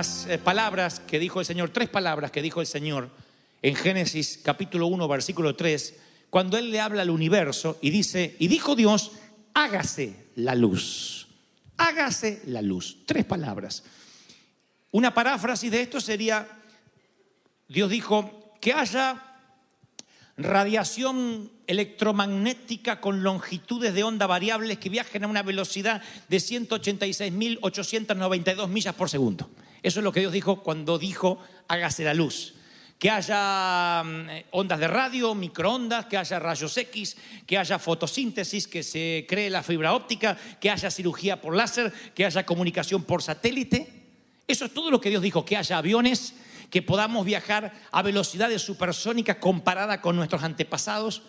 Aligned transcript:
eh, 0.00 0.38
palabras 0.38 1.00
que 1.00 1.18
dijo 1.18 1.40
el 1.40 1.46
Señor, 1.46 1.70
tres 1.70 1.88
palabras 1.88 2.30
que 2.30 2.40
dijo 2.40 2.60
el 2.60 2.66
Señor 2.66 3.10
en 3.60 3.74
Génesis 3.74 4.40
capítulo 4.42 4.86
1, 4.86 5.08
versículo 5.08 5.54
3, 5.54 5.94
cuando 6.30 6.56
Él 6.56 6.70
le 6.70 6.80
habla 6.80 7.02
al 7.02 7.10
universo 7.10 7.76
y 7.82 7.90
dice, 7.90 8.36
y 8.38 8.48
dijo 8.48 8.74
Dios, 8.74 9.12
hágase 9.52 10.28
la 10.36 10.54
luz, 10.54 11.28
hágase 11.76 12.40
la 12.46 12.62
luz. 12.62 12.98
Tres 13.04 13.26
palabras. 13.26 13.84
Una 14.92 15.12
paráfrasis 15.12 15.70
de 15.70 15.82
esto 15.82 16.00
sería, 16.00 16.48
Dios 17.68 17.90
dijo, 17.90 18.54
que 18.60 18.72
haya 18.72 19.22
radiación 20.36 21.50
electromagnética 21.66 23.00
con 23.00 23.22
longitudes 23.22 23.92
de 23.92 24.02
onda 24.02 24.26
variables 24.26 24.78
que 24.78 24.88
viajen 24.88 25.24
a 25.24 25.28
una 25.28 25.42
velocidad 25.42 26.00
de 26.28 26.38
186.892 26.38 28.68
millas 28.68 28.94
por 28.94 29.10
segundo. 29.10 29.50
Eso 29.82 30.00
es 30.00 30.04
lo 30.04 30.12
que 30.12 30.20
Dios 30.20 30.32
dijo 30.32 30.62
cuando 30.62 30.98
dijo 30.98 31.38
hágase 31.68 32.04
la 32.04 32.14
luz. 32.14 32.54
Que 32.98 33.10
haya 33.10 34.02
mm, 34.04 34.28
ondas 34.50 34.78
de 34.78 34.88
radio, 34.88 35.34
microondas, 35.34 36.06
que 36.06 36.18
haya 36.18 36.38
rayos 36.38 36.76
X, 36.76 37.16
que 37.46 37.56
haya 37.56 37.78
fotosíntesis, 37.78 38.68
que 38.68 38.82
se 38.82 39.24
cree 39.28 39.48
la 39.48 39.62
fibra 39.62 39.94
óptica, 39.94 40.36
que 40.60 40.70
haya 40.70 40.90
cirugía 40.90 41.40
por 41.40 41.56
láser, 41.56 41.92
que 42.14 42.26
haya 42.26 42.44
comunicación 42.44 43.04
por 43.04 43.22
satélite. 43.22 44.00
Eso 44.46 44.66
es 44.66 44.74
todo 44.74 44.90
lo 44.90 45.00
que 45.00 45.08
Dios 45.08 45.22
dijo, 45.22 45.44
que 45.44 45.56
haya 45.56 45.78
aviones, 45.78 46.34
que 46.70 46.82
podamos 46.82 47.24
viajar 47.24 47.72
a 47.90 48.02
velocidades 48.02 48.60
supersónicas 48.60 49.36
comparada 49.36 50.00
con 50.02 50.16
nuestros 50.16 50.42
antepasados. 50.42 51.22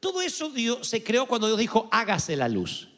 Todo 0.00 0.20
eso 0.20 0.50
Dios, 0.50 0.86
se 0.86 1.02
creó 1.02 1.26
cuando 1.26 1.46
Dios 1.46 1.58
dijo, 1.58 1.88
hágase 1.90 2.36
la 2.36 2.48
luz. 2.48 2.88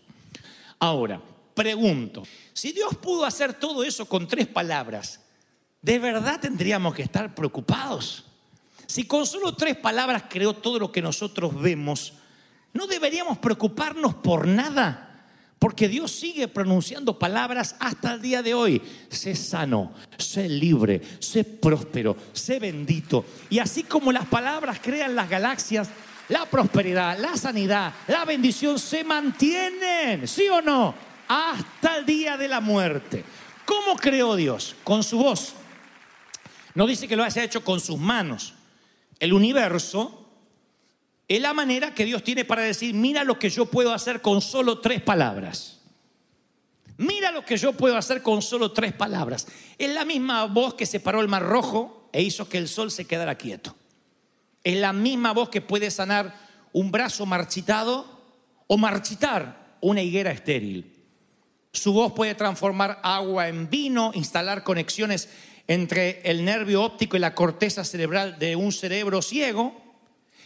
Ahora, 0.81 1.21
pregunto, 1.56 2.22
si 2.53 2.71
Dios 2.71 2.94
pudo 2.97 3.25
hacer 3.25 3.55
todo 3.55 3.83
eso 3.83 4.05
con 4.06 4.28
tres 4.28 4.47
palabras, 4.47 5.21
¿de 5.81 5.99
verdad 5.99 6.39
tendríamos 6.39 6.94
que 6.94 7.03
estar 7.03 7.34
preocupados? 7.34 8.25
Si 8.87 9.05
con 9.05 9.27
solo 9.27 9.55
tres 9.55 9.75
palabras 9.75 10.25
creó 10.28 10.53
todo 10.53 10.78
lo 10.78 10.93
que 10.93 11.00
nosotros 11.00 11.59
vemos, 11.61 12.12
¿no 12.75 12.87
deberíamos 12.87 13.39
preocuparnos 13.39 14.15
por 14.16 14.47
nada? 14.47 15.25
Porque 15.59 15.89
Dios 15.89 16.12
sigue 16.12 16.47
pronunciando 16.47 17.19
palabras 17.19 17.75
hasta 17.81 18.12
el 18.12 18.21
día 18.21 18.43
de 18.43 18.53
hoy. 18.53 18.83
Sé 19.09 19.34
sano, 19.34 19.95
sé 20.19 20.50
libre, 20.50 21.00
sé 21.19 21.43
próspero, 21.43 22.16
sé 22.34 22.59
bendito. 22.59 23.25
Y 23.49 23.59
así 23.61 23.83
como 23.83 24.12
las 24.12 24.27
palabras 24.27 24.78
crean 24.83 25.16
las 25.16 25.31
galaxias, 25.31 25.89
la 26.28 26.45
prosperidad, 26.45 27.19
la 27.19 27.34
sanidad, 27.39 27.95
la 28.09 28.27
bendición 28.27 28.78
se 28.78 29.03
mantienen, 29.05 30.28
¿sí 30.28 30.47
o 30.49 30.61
no? 30.61 31.06
Hasta 31.29 31.99
el 31.99 32.07
día 32.07 32.37
de 32.37 32.49
la 32.49 32.61
muerte. 32.61 33.25
¿Cómo 33.65 33.97
creó 33.97 34.37
Dios? 34.37 34.77
Con 34.85 35.03
su 35.03 35.19
voz. 35.19 35.55
No 36.75 36.87
dice 36.87 37.09
que 37.09 37.17
lo 37.17 37.25
haya 37.25 37.43
hecho 37.43 37.65
con 37.65 37.81
sus 37.81 37.99
manos. 37.99 38.55
El 39.19 39.33
universo 39.33 40.27
es 41.29 41.41
la 41.41 41.53
manera 41.53 41.95
que 41.95 42.05
Dios 42.05 42.23
tiene 42.23 42.45
para 42.45 42.63
decir, 42.63 42.95
mira 42.95 43.25
lo 43.25 43.39
que 43.39 43.51
yo 43.51 43.67
puedo 43.67 43.93
hacer 43.93 44.21
con 44.21 44.41
solo 44.41 44.79
tres 44.79 45.03
palabras. 45.03 45.81
Mira 46.99 47.31
lo 47.31 47.45
que 47.45 47.57
yo 47.57 47.73
puedo 47.73 47.97
hacer 47.97 48.23
con 48.23 48.41
solo 48.43 48.73
tres 48.73 48.93
palabras. 48.93 49.49
Es 49.79 49.93
la 49.93 50.05
misma 50.05 50.45
voz 50.45 50.75
que 50.75 50.87
separó 50.87 51.21
el 51.21 51.29
mar 51.29 51.43
rojo 51.43 52.09
e 52.13 52.23
hizo 52.23 52.49
que 52.49 52.59
el 52.59 52.69
sol 52.69 52.91
se 52.91 53.07
quedara 53.07 53.37
quieto. 53.37 53.75
Es 54.63 54.77
la 54.77 54.93
misma 54.93 55.33
voz 55.33 55.49
que 55.49 55.61
puede 55.61 55.91
sanar 55.91 56.35
un 56.73 56.91
brazo 56.91 57.27
marchitado 57.27 58.07
o 58.67 58.79
marchitar 58.79 59.77
una 59.81 60.03
higuera 60.03 60.31
estéril. 60.31 60.96
Su 61.77 61.93
voz 61.93 62.13
puede 62.15 62.35
transformar 62.35 63.01
agua 63.03 63.49
en 63.49 63.69
vino, 63.69 64.11
instalar 64.15 64.65
conexiones 64.65 65.29
entre 65.69 66.23
el 66.25 66.43
nervio 66.43 66.83
óptico 66.83 67.17
y 67.17 67.21
la 67.21 67.35
corteza 67.35 67.85
cerebral 67.85 68.39
de 68.39 68.57
un 68.57 68.73
cerebro 68.73 69.21
ciego. 69.21 69.79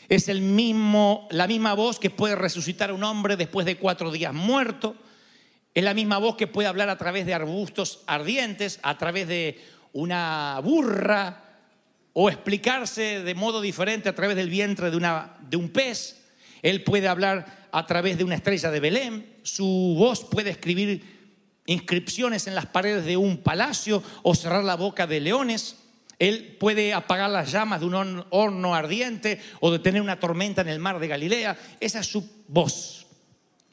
Es 0.09 0.29
el 0.29 0.41
mismo, 0.41 1.29
la 1.31 1.47
misma 1.47 1.75
voz 1.75 2.01
que 2.01 2.11
puede 2.11 2.35
resucitar 2.35 2.91
a 2.91 2.95
un 2.95 3.05
hombre 3.05 3.37
después 3.37 3.65
de 3.65 3.77
cuatro 3.77 4.11
días 4.11 4.35
muerto. 4.35 4.97
Es 5.73 5.85
la 5.85 5.95
misma 5.95 6.19
voz 6.19 6.35
que 6.35 6.49
puede 6.49 6.69
hablar 6.69 6.89
a 6.89 6.99
través 6.99 7.27
de 7.27 7.35
arbustos 7.35 8.01
ardientes, 8.09 8.81
a 8.83 8.99
través 8.99 9.29
de 9.29 9.61
una 9.93 10.61
burra, 10.65 11.45
o 12.13 12.29
explicarse 12.29 13.23
de 13.23 13.35
modo 13.37 13.61
diferente 13.61 14.09
a 14.09 14.17
través 14.17 14.35
del 14.35 14.51
vientre 14.51 14.91
de, 14.91 15.57
un 15.57 15.69
pez. 15.69 16.23
Él 16.61 16.83
puede 16.83 17.07
hablar 17.07 17.69
a 17.71 17.87
través 17.87 18.19
de 18.19 18.25
una 18.25 18.35
estrella 18.35 18.73
de 18.73 18.81
Belén. 18.81 19.37
Su 19.45 19.95
voz 19.97 20.25
puede 20.25 20.51
escribir 20.51 21.20
inscripciones 21.71 22.49
en 22.49 22.57
las 22.57 22.67
paredes 22.67 23.05
de 23.05 23.17
un 23.17 23.39
palacio 23.39 24.03
o 24.25 24.35
cerrar 24.35 24.65
la 24.65 24.75
boca 24.75 25.07
de 25.07 25.21
leones. 25.21 25.77
Él 26.19 26.57
puede 26.59 26.93
apagar 26.93 27.31
las 27.31 27.53
llamas 27.53 27.79
de 27.79 27.87
un 27.87 28.25
horno 28.31 28.75
ardiente 28.75 29.41
o 29.61 29.71
detener 29.71 30.03
una 30.03 30.19
tormenta 30.19 30.63
en 30.63 30.69
el 30.69 30.81
mar 30.81 30.99
de 30.99 31.07
Galilea. 31.07 31.57
Esa 31.79 32.01
es 32.01 32.07
su 32.07 32.29
voz. 32.49 33.07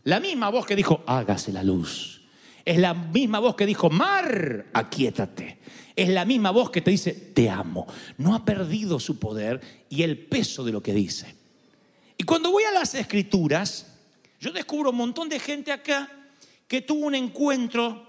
La 0.03 0.19
misma 0.19 0.49
voz 0.49 0.67
que 0.67 0.75
dijo, 0.75 1.03
hágase 1.07 1.51
la 1.51 1.63
luz. 1.63 2.21
Es 2.63 2.77
la 2.77 2.93
misma 2.93 3.39
voz 3.39 3.55
que 3.55 3.65
dijo, 3.65 3.89
mar, 3.89 4.67
aquíétate. 4.73 5.57
Es 5.95 6.09
la 6.09 6.23
misma 6.23 6.51
voz 6.51 6.69
que 6.69 6.81
te 6.81 6.91
dice, 6.91 7.13
te 7.13 7.49
amo. 7.49 7.87
No 8.17 8.35
ha 8.35 8.45
perdido 8.45 8.99
su 8.99 9.17
poder 9.17 9.59
y 9.89 10.03
el 10.03 10.19
peso 10.19 10.63
de 10.63 10.71
lo 10.71 10.83
que 10.83 10.93
dice. 10.93 11.35
Y 12.15 12.23
cuando 12.23 12.51
voy 12.51 12.63
a 12.63 12.71
las 12.71 12.93
escrituras, 12.93 13.88
yo 14.39 14.51
descubro 14.51 14.91
un 14.91 14.97
montón 14.97 15.29
de 15.29 15.39
gente 15.39 15.71
acá 15.71 16.11
que 16.67 16.81
tuvo 16.81 17.07
un 17.07 17.15
encuentro 17.15 18.05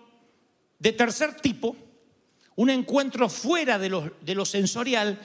de 0.79 0.93
tercer 0.93 1.37
tipo, 1.41 1.77
un 2.57 2.71
encuentro 2.71 3.29
fuera 3.29 3.79
de 3.79 3.89
lo, 3.89 4.45
sensorial, 4.45 5.21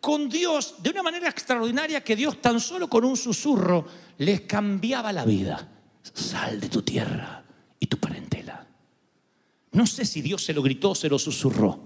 con 0.00 0.28
Dios 0.28 0.76
de 0.78 0.90
una 0.90 1.02
manera 1.02 1.28
extraordinaria 1.28 2.02
que 2.02 2.16
Dios 2.16 2.40
tan 2.40 2.60
solo 2.60 2.88
con 2.88 3.04
un 3.04 3.16
susurro 3.16 3.86
les 4.18 4.42
cambiaba 4.42 5.12
la 5.12 5.24
vida. 5.24 5.68
Sal 6.14 6.60
de 6.60 6.68
tu 6.68 6.82
tierra 6.82 7.44
y 7.78 7.86
tu 7.86 7.98
parentela. 7.98 8.66
No 9.72 9.86
sé 9.86 10.06
si 10.06 10.22
Dios 10.22 10.44
se 10.44 10.54
lo 10.54 10.62
gritó 10.62 10.90
o 10.90 10.94
se 10.94 11.08
lo 11.08 11.18
susurró, 11.18 11.80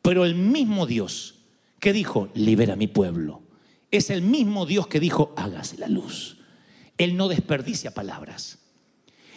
pero 0.00 0.24
el 0.24 0.36
mismo 0.36 0.86
Dios 0.86 1.40
que 1.80 1.92
dijo, 1.92 2.30
libera 2.34 2.74
a 2.74 2.76
mi 2.76 2.86
pueblo, 2.86 3.42
es 3.90 4.10
el 4.10 4.22
mismo 4.22 4.66
Dios 4.66 4.86
que 4.86 5.00
dijo, 5.00 5.34
hágase 5.36 5.78
la 5.78 5.88
luz. 5.88 6.38
Él 6.98 7.16
no 7.16 7.28
desperdicia 7.28 7.92
palabras. 7.92 8.58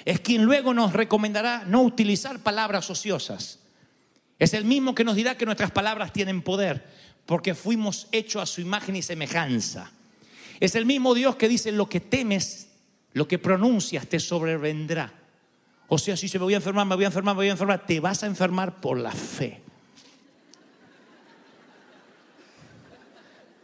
Es 0.05 0.19
quien 0.19 0.43
luego 0.43 0.73
nos 0.73 0.93
recomendará 0.93 1.63
no 1.65 1.81
utilizar 1.81 2.39
palabras 2.39 2.89
ociosas. 2.89 3.59
Es 4.39 4.53
el 4.53 4.65
mismo 4.65 4.93
que 4.95 5.03
nos 5.03 5.15
dirá 5.15 5.37
que 5.37 5.45
nuestras 5.45 5.71
palabras 5.71 6.11
tienen 6.11 6.41
poder, 6.41 6.85
porque 7.25 7.55
fuimos 7.55 8.07
hechos 8.11 8.41
a 8.41 8.45
su 8.45 8.61
imagen 8.61 8.95
y 8.95 9.01
semejanza. 9.01 9.91
Es 10.59 10.75
el 10.75 10.85
mismo 10.85 11.13
Dios 11.13 11.35
que 11.35 11.47
dice, 11.47 11.71
lo 11.71 11.87
que 11.87 11.99
temes, 11.99 12.67
lo 13.13 13.27
que 13.27 13.39
pronuncias 13.39 14.07
te 14.07 14.19
sobrevendrá. 14.19 15.13
O 15.87 15.97
sea, 15.97 16.17
si 16.17 16.27
se 16.27 16.39
me 16.39 16.45
voy 16.45 16.53
a 16.53 16.57
enfermar, 16.57 16.85
me 16.85 16.95
voy 16.95 17.03
a 17.05 17.07
enfermar, 17.07 17.35
me 17.35 17.39
voy 17.39 17.49
a 17.49 17.51
enfermar, 17.51 17.85
te 17.85 17.99
vas 17.99 18.23
a 18.23 18.27
enfermar 18.27 18.81
por 18.81 18.97
la 18.97 19.11
fe. 19.11 19.61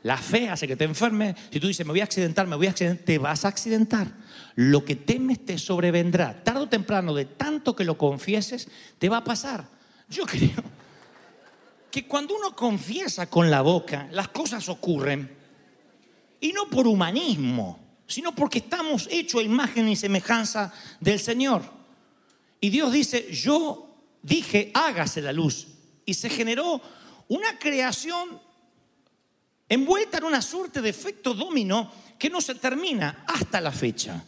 La 0.03 0.17
fe 0.17 0.49
hace 0.49 0.67
que 0.67 0.75
te 0.75 0.85
enfermes. 0.85 1.35
Si 1.51 1.59
tú 1.59 1.67
dices, 1.67 1.85
me 1.85 1.91
voy 1.91 2.01
a 2.01 2.05
accidentar, 2.05 2.47
me 2.47 2.55
voy 2.55 2.67
a 2.67 2.71
accidentar, 2.71 3.05
te 3.05 3.17
vas 3.17 3.43
a 3.45 3.49
accidentar. 3.49 4.07
Lo 4.55 4.85
que 4.85 4.95
temes 4.95 5.45
te 5.45 5.57
sobrevendrá. 5.57 6.43
Tarde 6.43 6.61
o 6.61 6.69
temprano, 6.69 7.13
de 7.13 7.25
tanto 7.25 7.75
que 7.75 7.83
lo 7.83 7.97
confieses, 7.97 8.67
te 8.97 9.09
va 9.09 9.17
a 9.17 9.23
pasar. 9.23 9.67
Yo 10.09 10.25
creo 10.25 10.63
que 11.91 12.07
cuando 12.07 12.35
uno 12.35 12.55
confiesa 12.55 13.29
con 13.29 13.49
la 13.49 13.61
boca, 13.61 14.07
las 14.11 14.29
cosas 14.29 14.69
ocurren. 14.69 15.37
Y 16.39 16.53
no 16.53 16.69
por 16.69 16.87
humanismo, 16.87 17.79
sino 18.07 18.33
porque 18.33 18.59
estamos 18.59 19.07
hechos 19.11 19.41
a 19.41 19.43
imagen 19.43 19.89
y 19.89 19.95
semejanza 19.95 20.73
del 21.01 21.19
Señor. 21.19 21.63
Y 22.61 22.69
Dios 22.69 22.93
dice, 22.93 23.31
yo 23.31 23.95
dije, 24.21 24.71
hágase 24.73 25.21
la 25.21 25.33
luz. 25.33 25.67
Y 26.05 26.13
se 26.13 26.29
generó 26.29 26.81
una 27.27 27.59
creación 27.59 28.39
envuelta 29.69 30.17
en 30.17 30.25
una 30.25 30.41
suerte 30.41 30.81
de 30.81 30.89
efecto 30.89 31.33
dominó 31.33 31.91
que 32.17 32.29
no 32.29 32.41
se 32.41 32.55
termina 32.55 33.23
hasta 33.27 33.61
la 33.61 33.71
fecha. 33.71 34.21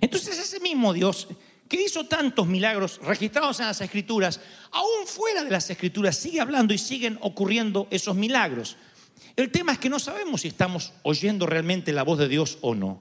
Entonces 0.00 0.38
ese 0.38 0.60
mismo 0.60 0.92
Dios 0.92 1.28
que 1.68 1.82
hizo 1.82 2.06
tantos 2.06 2.46
milagros 2.46 2.98
registrados 3.02 3.60
en 3.60 3.66
las 3.66 3.80
escrituras, 3.80 4.40
aún 4.70 5.06
fuera 5.06 5.44
de 5.44 5.50
las 5.50 5.68
escrituras, 5.68 6.16
sigue 6.16 6.40
hablando 6.40 6.72
y 6.72 6.78
siguen 6.78 7.18
ocurriendo 7.20 7.86
esos 7.90 8.16
milagros. 8.16 8.76
El 9.36 9.50
tema 9.50 9.72
es 9.72 9.78
que 9.78 9.90
no 9.90 9.98
sabemos 9.98 10.40
si 10.40 10.48
estamos 10.48 10.92
oyendo 11.02 11.46
realmente 11.46 11.92
la 11.92 12.04
voz 12.04 12.18
de 12.18 12.28
Dios 12.28 12.58
o 12.62 12.74
no. 12.74 13.00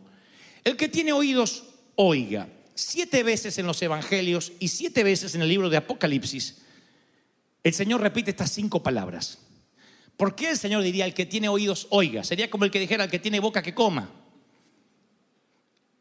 El 0.64 0.76
que 0.76 0.90
tiene 0.90 1.14
oídos, 1.14 1.64
oiga. 1.96 2.50
Siete 2.76 3.24
veces 3.24 3.58
en 3.58 3.66
los 3.66 3.82
evangelios 3.82 4.52
y 4.60 4.68
siete 4.68 5.04
veces 5.04 5.34
en 5.34 5.42
el 5.42 5.50
libro 5.50 5.70
de 5.70 5.78
Apocalipsis, 5.78 6.58
el 7.64 7.74
Señor 7.74 8.02
repite 8.02 8.30
estas 8.32 8.52
cinco 8.52 8.84
palabras. 8.84 9.40
¿Por 10.18 10.34
qué 10.36 10.50
el 10.50 10.58
Señor 10.58 10.82
diría 10.82 11.06
el 11.06 11.14
que 11.14 11.28
tiene 11.28 11.48
oídos, 11.48 11.86
oiga? 11.92 12.24
Sería 12.24 12.50
como 12.50 12.66
el 12.66 12.72
que 12.72 12.80
dijera 12.80 13.04
el 13.04 13.12
que 13.12 13.20
tiene 13.20 13.40
boca, 13.40 13.62
que 13.62 13.76
coma. 13.76 14.10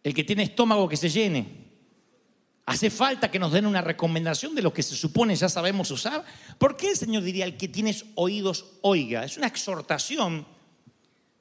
El 0.02 0.14
que 0.14 0.24
tiene 0.24 0.42
estómago, 0.42 0.88
que 0.88 0.96
se 0.96 1.10
llene. 1.10 1.66
Hace 2.64 2.90
falta 2.90 3.30
que 3.30 3.38
nos 3.38 3.52
den 3.52 3.66
una 3.66 3.82
recomendación 3.82 4.54
de 4.54 4.62
lo 4.62 4.72
que 4.72 4.82
se 4.82 4.96
supone 4.96 5.36
ya 5.36 5.50
sabemos 5.50 5.90
usar. 5.90 6.24
¿Por 6.58 6.76
qué 6.76 6.90
el 6.90 6.96
Señor 6.96 7.22
diría 7.22 7.44
el 7.44 7.58
que 7.58 7.68
tienes 7.68 8.06
oídos, 8.14 8.64
oiga? 8.80 9.24
Es 9.24 9.36
una 9.36 9.46
exhortación. 9.46 10.46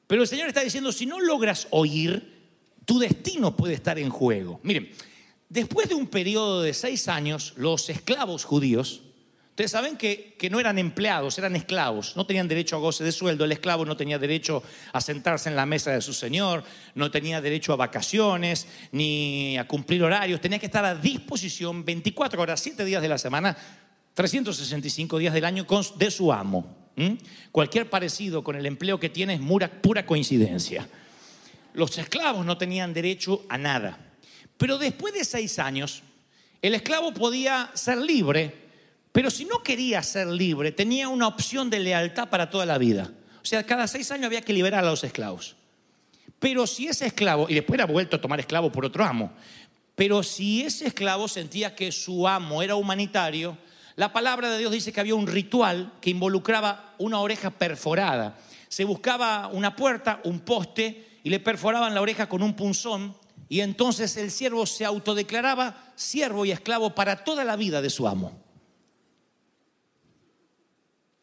Pero 0.06 0.21
el 0.21 0.28
Señor 0.28 0.50
está 0.50 0.62
diciendo, 0.62 0.92
si 0.92 1.06
no 1.06 1.19
logras 1.19 1.68
oír, 1.71 2.36
tu 2.83 3.00
destino 3.00 3.56
puede 3.56 3.74
estar 3.74 3.98
en 3.98 4.10
juego. 4.10 4.60
Miren, 4.63 4.92
después 5.50 5.88
de 5.88 5.95
un 5.95 6.07
periodo 6.07 6.62
de 6.62 6.74
seis 6.74 7.07
años, 7.07 7.54
los 7.56 7.89
esclavos 7.89 8.44
judíos 8.44 9.01
Ustedes 9.56 9.72
saben 9.72 9.96
que, 9.96 10.36
que, 10.38 10.50
no 10.50 10.60
eran 10.60 10.78
empleados, 10.78 11.38
eran 11.38 11.56
esclavos. 11.56 12.18
No 12.18 12.25
tenían 12.25 12.50
derecho 12.50 12.75
a 12.75 12.80
goce 12.80 13.06
de 13.06 13.13
sueldo. 13.13 13.46
El 13.46 13.54
esclavo 13.54 13.86
no 13.86 13.96
tenía 13.96 14.19
derecho 14.19 14.62
a 14.92 15.00
sentarse 15.00 15.48
en 15.48 15.56
la 15.56 15.66
mesa 15.66 15.92
de 15.92 16.02
su 16.02 16.12
señor, 16.12 16.66
no 16.94 17.10
tenía 17.10 17.40
derecho 17.40 17.72
a 17.72 17.78
vacaciones, 17.78 18.68
ni 18.92 19.57
a 19.57 19.66
cumplir 19.66 20.04
horarios. 20.04 20.42
Tenía 20.42 20.60
que 20.60 20.66
estar 20.66 20.84
a 20.84 20.94
disposición 20.94 21.86
24 21.86 22.42
horas, 22.42 22.60
7 22.60 22.84
días 22.84 23.02
de 23.02 23.07
la 23.07 23.18
semana, 23.18 23.56
365 24.13 25.19
días 25.19 25.34
del 25.34 25.46
año 25.46 25.66
de 25.96 26.12
su 26.12 26.34
amo. 26.34 26.92
¿Mm? 26.98 27.13
Cualquier 27.54 27.90
parecido 27.90 28.44
con 28.44 28.57
el 28.57 28.66
empleo 28.66 29.00
que 29.00 29.07
tiene 29.07 29.36
es 29.36 29.69
pura 29.81 30.06
coincidencia. 30.06 30.86
Los 31.75 31.98
esclavos 31.98 32.46
no 32.46 32.57
tenían 32.57 32.94
derecho 32.94 33.46
a 33.48 33.57
nada. 33.57 33.98
Pero 34.57 34.78
después 34.78 35.13
de 35.13 35.24
seis 35.24 35.60
años, 35.60 36.04
el 36.62 36.75
esclavo 36.75 37.13
podía 37.13 37.72
ser 37.74 38.00
libre 38.00 38.65
pero 39.16 39.32
si 39.32 39.46
no 39.46 39.64
quería 39.64 40.04
ser 40.04 40.28
libre, 40.28 40.74
tenía 40.74 41.08
una 41.08 41.30
opción 41.30 41.70
de 41.70 41.80
lealtad 41.80 42.28
para 42.28 42.50
toda 42.50 42.66
la 42.66 42.78
vida. 42.78 43.14
O 43.42 43.46
sea, 43.46 43.64
cada 43.64 43.88
seis 43.88 44.12
años 44.12 44.26
había 44.26 44.42
que 44.42 44.52
liberar 44.52 44.84
a 44.84 44.90
los 44.90 45.06
esclavos. 45.06 45.56
Pero 46.38 46.68
si 46.68 46.90
ese 46.90 47.06
esclavo, 47.06 47.48
y 47.50 47.54
después 47.54 47.78
era 47.78 47.86
vuelto 47.86 48.18
a 48.18 48.20
tomar 48.22 48.42
esclavo 48.42 48.74
por 48.74 48.84
otro 48.84 49.06
amo, 49.06 49.32
pero 49.96 50.22
si 50.22 50.64
ese 50.64 50.88
esclavo 50.88 51.30
sentía 51.30 51.76
que 51.76 51.94
su 51.94 52.28
amo 52.28 52.62
era 52.62 52.76
humanitario, 52.76 53.58
la 53.96 54.12
palabra 54.12 54.50
de 54.50 54.58
Dios 54.58 54.74
dice 54.74 54.92
que 54.92 55.00
había 55.00 55.16
un 55.16 55.28
ritual 55.28 55.94
que 56.02 56.10
involucraba 56.10 56.94
una 56.98 57.22
oreja 57.22 57.52
perforada. 57.52 58.38
Se 58.68 58.84
buscaba 58.84 59.48
una 59.48 59.78
puerta, 59.78 60.20
un 60.26 60.42
poste, 60.42 61.20
y 61.24 61.30
le 61.30 61.40
perforaban 61.40 61.96
la 61.96 62.02
oreja 62.02 62.28
con 62.28 62.44
un 62.44 62.54
punzón, 62.54 63.16
y 63.48 63.62
entonces 63.62 64.18
el 64.18 64.30
siervo 64.30 64.66
se 64.66 64.84
autodeclaraba 64.84 65.94
siervo 65.96 66.44
y 66.44 66.52
esclavo 66.52 66.94
para 66.94 67.24
toda 67.24 67.46
la 67.46 67.56
vida 67.56 67.82
de 67.82 67.90
su 67.90 68.10
amo. 68.10 68.44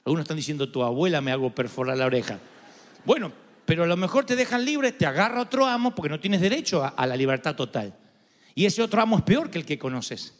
Algunos 0.05 0.25
están 0.25 0.37
diciendo, 0.37 0.69
tu 0.69 0.83
abuela 0.83 1.21
me 1.21 1.31
hago 1.31 1.55
perforar 1.55 1.97
la 1.97 2.07
oreja. 2.07 2.39
Bueno, 3.05 3.33
pero 3.65 3.85
a 3.85 3.87
lo 3.87 3.97
mejor 3.97 4.25
te 4.25 4.37
dejan 4.37 4.65
libre, 4.65 4.93
te 4.93 5.07
agarra 5.07 5.41
otro 5.41 5.67
amo 5.67 5.95
porque 5.95 6.09
no 6.09 6.21
tienes 6.21 6.41
derecho 6.41 6.83
a, 6.85 7.07
la 7.07 7.17
libertad 7.17 7.55
total. 7.55 7.95
Y 8.55 8.67
ese 8.67 8.83
otro 8.83 9.01
amo 9.01 9.19
es 9.19 9.23
peor 9.23 9.51
que 9.51 9.59
el 9.59 9.65
que 9.65 9.79
conoces. 9.79 10.35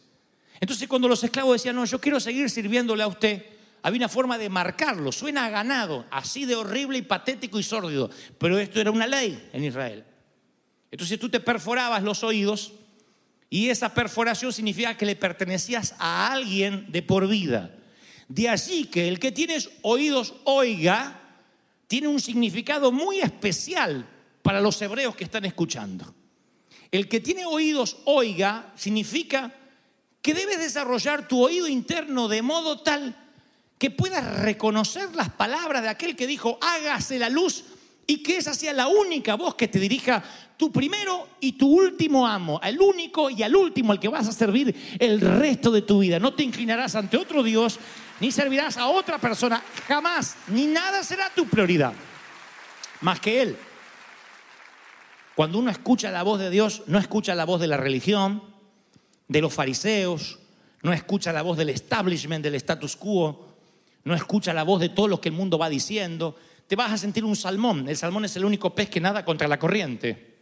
Entonces 0.59 0.87
cuando 0.87 1.07
los 1.07 1.23
esclavos 1.23 1.53
decían, 1.53 1.75
no, 1.75 1.85
yo 1.85 1.99
quiero 1.99 2.19
seguir 2.19 2.49
sirviéndole 2.49 3.03
a 3.03 3.07
usted, 3.07 3.43
había 3.81 3.99
una 3.99 4.09
forma 4.09 4.37
de 4.37 4.49
marcarlo, 4.49 5.11
suena 5.11 5.49
ganado, 5.49 6.05
así 6.11 6.45
de 6.45 6.55
horrible 6.55 6.97
y 6.97 7.01
patético 7.01 7.59
y 7.59 7.63
sórdido, 7.63 8.09
pero 8.37 8.57
esto 8.59 8.79
era 8.79 8.91
una 8.91 9.07
ley 9.07 9.49
en 9.51 9.63
Israel. 9.63 10.03
Entonces 10.91 11.19
tú 11.19 11.27
te 11.27 11.39
perforabas 11.39 12.03
los 12.03 12.23
oídos 12.23 12.73
y 13.49 13.69
esa 13.69 13.93
perforación 13.93 14.53
significa 14.53 14.95
que 14.95 15.05
le 15.05 15.15
pertenecías 15.15 15.95
a 15.97 16.31
alguien 16.31 16.91
de 16.91 17.01
por 17.01 17.27
vida. 17.27 17.71
De 18.27 18.49
allí 18.49 18.85
que 18.85 19.07
el 19.07 19.19
que 19.19 19.31
tienes 19.31 19.69
oídos 19.81 20.33
oiga, 20.45 21.19
tiene 21.87 22.07
un 22.07 22.19
significado 22.19 22.91
muy 22.91 23.19
especial 23.19 24.07
para 24.41 24.61
los 24.61 24.81
hebreos 24.81 25.15
que 25.15 25.23
están 25.23 25.45
escuchando. 25.45 26.13
El 26.91 27.07
que 27.07 27.19
tiene 27.19 27.45
oídos 27.45 27.97
oiga 28.05 28.71
significa 28.75 29.51
que 30.21 30.33
debes 30.33 30.59
desarrollar 30.59 31.27
tu 31.27 31.43
oído 31.43 31.67
interno 31.67 32.27
de 32.27 32.41
modo 32.41 32.79
tal 32.79 33.15
que 33.77 33.91
puedas 33.91 34.39
reconocer 34.39 35.13
las 35.15 35.29
palabras 35.29 35.83
de 35.83 35.89
aquel 35.89 36.15
que 36.15 36.27
dijo, 36.27 36.57
hágase 36.61 37.19
la 37.19 37.29
luz 37.29 37.65
y 38.07 38.23
que 38.23 38.37
esa 38.37 38.53
sea 38.53 38.73
la 38.73 38.87
única 38.87 39.35
voz 39.35 39.55
que 39.55 39.67
te 39.67 39.79
dirija 39.79 40.23
tu 40.55 40.71
primero 40.71 41.27
y 41.39 41.53
tu 41.53 41.67
último 41.67 42.25
amo, 42.25 42.59
el 42.63 42.79
único 42.79 43.29
y 43.29 43.43
al 43.43 43.55
último 43.55 43.91
al 43.91 43.99
que 43.99 44.07
vas 44.07 44.27
a 44.27 44.31
servir 44.31 44.73
el 44.99 45.19
resto 45.19 45.71
de 45.71 45.81
tu 45.81 45.99
vida. 45.99 46.19
No 46.19 46.33
te 46.33 46.43
inclinarás 46.43 46.95
ante 46.95 47.17
otro 47.17 47.43
Dios, 47.43 47.79
ni 48.23 48.31
servirás 48.31 48.77
a 48.77 48.87
otra 48.87 49.17
persona, 49.17 49.61
jamás, 49.85 50.37
ni 50.47 50.65
nada 50.65 51.03
será 51.03 51.29
tu 51.35 51.45
prioridad, 51.45 51.91
más 53.01 53.19
que 53.19 53.41
Él. 53.41 53.57
Cuando 55.35 55.59
uno 55.59 55.69
escucha 55.69 56.09
la 56.09 56.23
voz 56.23 56.39
de 56.39 56.49
Dios, 56.49 56.83
no 56.87 56.99
escucha 56.99 57.35
la 57.35 57.43
voz 57.43 57.59
de 57.59 57.67
la 57.67 57.75
religión, 57.75 58.41
de 59.27 59.41
los 59.41 59.53
fariseos, 59.53 60.39
no 60.83 60.93
escucha 60.93 61.33
la 61.33 61.41
voz 61.41 61.57
del 61.57 61.67
establishment, 61.67 62.41
del 62.41 62.55
status 62.55 62.95
quo, 62.95 63.45
no 64.05 64.15
escucha 64.15 64.53
la 64.53 64.63
voz 64.63 64.79
de 64.79 64.87
todo 64.87 65.09
lo 65.09 65.19
que 65.19 65.27
el 65.27 65.35
mundo 65.35 65.57
va 65.57 65.67
diciendo, 65.67 66.37
te 66.65 66.77
vas 66.77 66.93
a 66.93 66.97
sentir 66.97 67.25
un 67.25 67.35
salmón. 67.35 67.89
El 67.89 67.97
salmón 67.97 68.23
es 68.23 68.37
el 68.37 68.45
único 68.45 68.73
pez 68.73 68.89
que 68.89 69.01
nada 69.01 69.25
contra 69.25 69.49
la 69.49 69.59
corriente. 69.59 70.37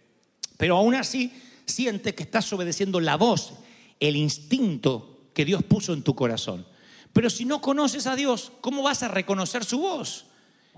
Pero 0.55 0.77
aún 0.77 0.93
así, 0.93 1.33
siente 1.65 2.13
que 2.13 2.21
estás 2.21 2.53
obedeciendo 2.53 2.99
la 2.99 3.17
voz, 3.17 3.53
el 3.99 4.17
instinto 4.17 5.29
que 5.33 5.45
Dios 5.45 5.63
puso 5.63 5.93
en 5.93 6.03
tu 6.03 6.13
corazón. 6.13 6.69
Pero 7.13 7.29
si 7.29 7.45
no 7.45 7.61
conoces 7.61 8.07
a 8.07 8.15
Dios, 8.15 8.51
¿cómo 8.61 8.83
vas 8.83 9.03
a 9.03 9.07
reconocer 9.07 9.65
su 9.65 9.79
voz? 9.79 10.25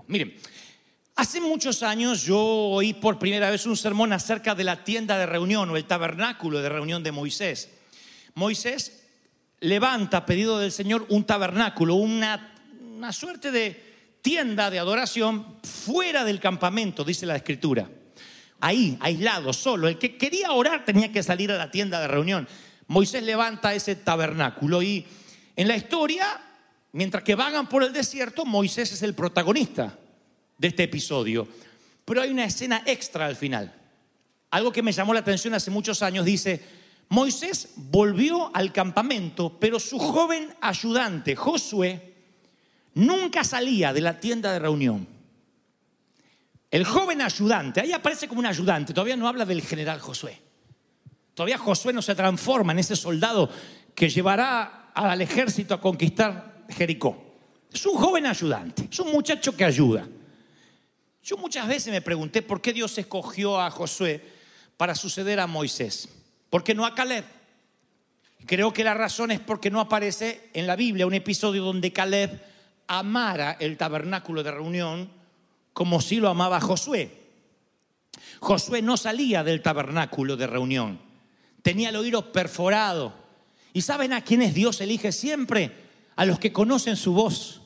Miren, 0.06 0.36
hace 1.16 1.40
muchos 1.40 1.82
años 1.82 2.22
yo 2.22 2.40
oí 2.40 2.92
por 2.92 3.18
primera 3.18 3.50
vez 3.50 3.66
un 3.66 3.76
sermón 3.76 4.12
acerca 4.12 4.54
de 4.54 4.64
la 4.64 4.84
tienda 4.84 5.16
de 5.18 5.26
reunión 5.26 5.70
o 5.70 5.76
el 5.76 5.84
tabernáculo 5.84 6.60
de 6.60 6.68
reunión 6.68 7.02
de 7.02 7.12
Moisés. 7.12 7.70
Moisés 8.34 9.04
levanta 9.60 10.26
pedido 10.26 10.58
del 10.58 10.72
Señor 10.72 11.06
un 11.08 11.24
tabernáculo, 11.24 11.94
una, 11.94 12.54
una 12.96 13.12
suerte 13.12 13.50
de 13.50 13.94
tienda 14.20 14.70
de 14.70 14.78
adoración 14.78 15.58
fuera 15.62 16.24
del 16.24 16.40
campamento, 16.40 17.04
dice 17.04 17.26
la 17.26 17.36
escritura. 17.36 17.88
Ahí, 18.60 18.96
aislado, 19.00 19.52
solo. 19.52 19.88
El 19.88 19.98
que 19.98 20.16
quería 20.16 20.52
orar 20.52 20.84
tenía 20.84 21.12
que 21.12 21.22
salir 21.22 21.52
a 21.52 21.58
la 21.58 21.70
tienda 21.70 22.00
de 22.00 22.08
reunión. 22.08 22.48
Moisés 22.86 23.22
levanta 23.22 23.74
ese 23.74 23.94
tabernáculo 23.94 24.82
y 24.82 25.06
en 25.56 25.68
la 25.68 25.76
historia, 25.76 26.40
mientras 26.92 27.22
que 27.22 27.34
vagan 27.34 27.68
por 27.68 27.82
el 27.82 27.92
desierto, 27.92 28.44
Moisés 28.44 28.92
es 28.92 29.02
el 29.02 29.14
protagonista 29.14 29.98
de 30.58 30.68
este 30.68 30.84
episodio. 30.84 31.46
Pero 32.04 32.22
hay 32.22 32.30
una 32.30 32.44
escena 32.44 32.82
extra 32.86 33.26
al 33.26 33.36
final. 33.36 33.72
Algo 34.50 34.72
que 34.72 34.82
me 34.82 34.92
llamó 34.92 35.14
la 35.14 35.20
atención 35.20 35.54
hace 35.54 35.70
muchos 35.70 36.02
años 36.02 36.24
dice, 36.24 36.62
Moisés 37.08 37.70
volvió 37.76 38.54
al 38.54 38.72
campamento, 38.72 39.58
pero 39.58 39.80
su 39.80 39.98
joven 39.98 40.54
ayudante, 40.60 41.36
Josué, 41.36 42.14
nunca 42.94 43.44
salía 43.44 43.92
de 43.92 44.00
la 44.00 44.20
tienda 44.20 44.52
de 44.52 44.58
reunión. 44.58 45.06
El 46.70 46.84
joven 46.84 47.20
ayudante, 47.20 47.80
ahí 47.80 47.92
aparece 47.92 48.26
como 48.26 48.40
un 48.40 48.46
ayudante, 48.46 48.92
todavía 48.92 49.16
no 49.16 49.28
habla 49.28 49.44
del 49.44 49.62
general 49.62 50.00
Josué. 50.00 50.40
Todavía 51.34 51.58
Josué 51.58 51.92
no 51.92 52.02
se 52.02 52.14
transforma 52.14 52.72
en 52.72 52.80
ese 52.80 52.96
soldado 52.96 53.50
que 53.94 54.08
llevará 54.08 54.83
al 54.94 55.20
ejército 55.20 55.74
a 55.74 55.80
conquistar 55.80 56.64
Jericó. 56.70 57.22
Es 57.72 57.84
un 57.86 57.96
joven 57.96 58.26
ayudante, 58.26 58.88
es 58.90 58.98
un 59.00 59.10
muchacho 59.10 59.56
que 59.56 59.64
ayuda. 59.64 60.06
Yo 61.22 61.36
muchas 61.36 61.66
veces 61.66 61.92
me 61.92 62.00
pregunté 62.00 62.42
por 62.42 62.60
qué 62.60 62.72
Dios 62.72 62.96
escogió 62.98 63.60
a 63.60 63.70
Josué 63.70 64.22
para 64.76 64.94
suceder 64.94 65.40
a 65.40 65.46
Moisés. 65.46 66.08
¿Por 66.50 66.62
qué 66.62 66.74
no 66.74 66.86
a 66.86 66.94
Caleb? 66.94 67.24
Creo 68.46 68.72
que 68.72 68.84
la 68.84 68.94
razón 68.94 69.30
es 69.30 69.40
porque 69.40 69.70
no 69.70 69.80
aparece 69.80 70.50
en 70.52 70.66
la 70.66 70.76
Biblia 70.76 71.06
un 71.06 71.14
episodio 71.14 71.64
donde 71.64 71.92
Caleb 71.92 72.42
amara 72.86 73.56
el 73.58 73.76
tabernáculo 73.76 74.42
de 74.42 74.50
reunión 74.50 75.10
como 75.72 76.00
si 76.00 76.16
lo 76.16 76.28
amaba 76.28 76.60
Josué. 76.60 77.24
Josué 78.40 78.82
no 78.82 78.96
salía 78.96 79.42
del 79.42 79.62
tabernáculo 79.62 80.36
de 80.36 80.46
reunión, 80.46 81.00
tenía 81.62 81.88
el 81.88 81.96
oído 81.96 82.32
perforado. 82.32 83.23
¿Y 83.74 83.82
saben 83.82 84.12
a 84.12 84.22
quiénes 84.22 84.54
Dios 84.54 84.80
elige 84.80 85.10
siempre? 85.10 85.72
A 86.14 86.24
los 86.24 86.38
que 86.38 86.52
conocen 86.52 86.94
su 86.94 87.12
voz, 87.12 87.60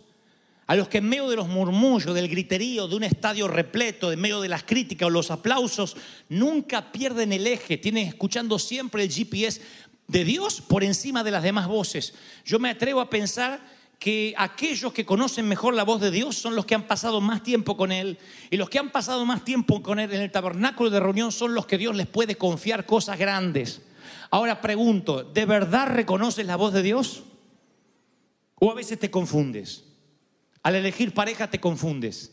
a 0.67 0.75
los 0.75 0.89
que 0.89 0.99
en 0.99 1.09
medio 1.09 1.29
de 1.29 1.37
los 1.37 1.49
murmullos, 1.49 2.15
del 2.15 2.29
griterío, 2.29 2.89
de 2.89 2.97
un 2.97 3.05
estadio 3.05 3.47
repleto, 3.47 4.11
en 4.11 4.19
medio 4.19 4.41
de 4.41 4.49
las 4.49 4.63
críticas 4.63 5.07
o 5.07 5.11
los 5.11 5.31
aplausos, 5.31 5.99
nunca 6.31 6.93
pierden 6.93 7.35
el 7.35 7.47
eje, 7.47 7.77
tienen 7.77 8.09
escuchando 8.09 8.59
siempre 8.59 9.03
el 9.03 9.13
GPS 9.13 9.61
de 10.07 10.25
Dios 10.25 10.63
por 10.63 10.83
encima 10.83 11.23
de 11.23 11.31
las 11.31 11.43
demás 11.43 11.69
voces. 11.69 12.15
Yo 12.43 12.59
me 12.59 12.71
atrevo 12.71 13.03
a 13.03 13.11
pensar 13.11 13.61
que 13.99 14.33
aquellos 14.39 14.95
que 14.95 15.05
conocen 15.05 15.47
mejor 15.47 15.75
la 15.75 15.83
voz 15.83 16.01
de 16.01 16.11
Dios 16.11 16.37
son 16.37 16.57
los 16.57 16.65
que 16.65 16.75
han 16.75 16.87
pasado 16.87 17.21
más 17.21 17.43
tiempo 17.43 17.77
con 17.77 17.93
Él. 17.93 18.17
Y 18.51 18.57
los 18.57 18.71
que 18.71 18.79
han 18.79 18.93
pasado 18.93 19.27
más 19.27 19.45
tiempo 19.45 19.83
con 19.83 19.99
Él 19.99 20.11
en 20.15 20.23
el 20.23 20.31
tabernáculo 20.31 20.89
de 20.89 21.01
reunión 21.01 21.33
son 21.33 21.53
los 21.53 21.67
que 21.67 21.77
Dios 21.77 21.95
les 21.95 22.07
puede 22.07 22.37
confiar 22.37 22.87
cosas 22.87 23.19
grandes. 23.19 23.83
Ahora 24.31 24.61
pregunto, 24.61 25.23
¿de 25.23 25.47
verdad 25.47 25.89
reconoces 25.89 26.47
la 26.47 26.57
voz 26.57 26.73
de 26.73 26.83
Dios? 26.83 27.25
¿O 28.57 28.71
a 28.71 28.75
veces 28.75 28.99
te 28.99 29.11
confundes? 29.11 29.85
Al 30.63 30.75
elegir 30.75 31.15
pareja 31.15 31.49
te 31.49 31.61
confundes. 31.61 32.33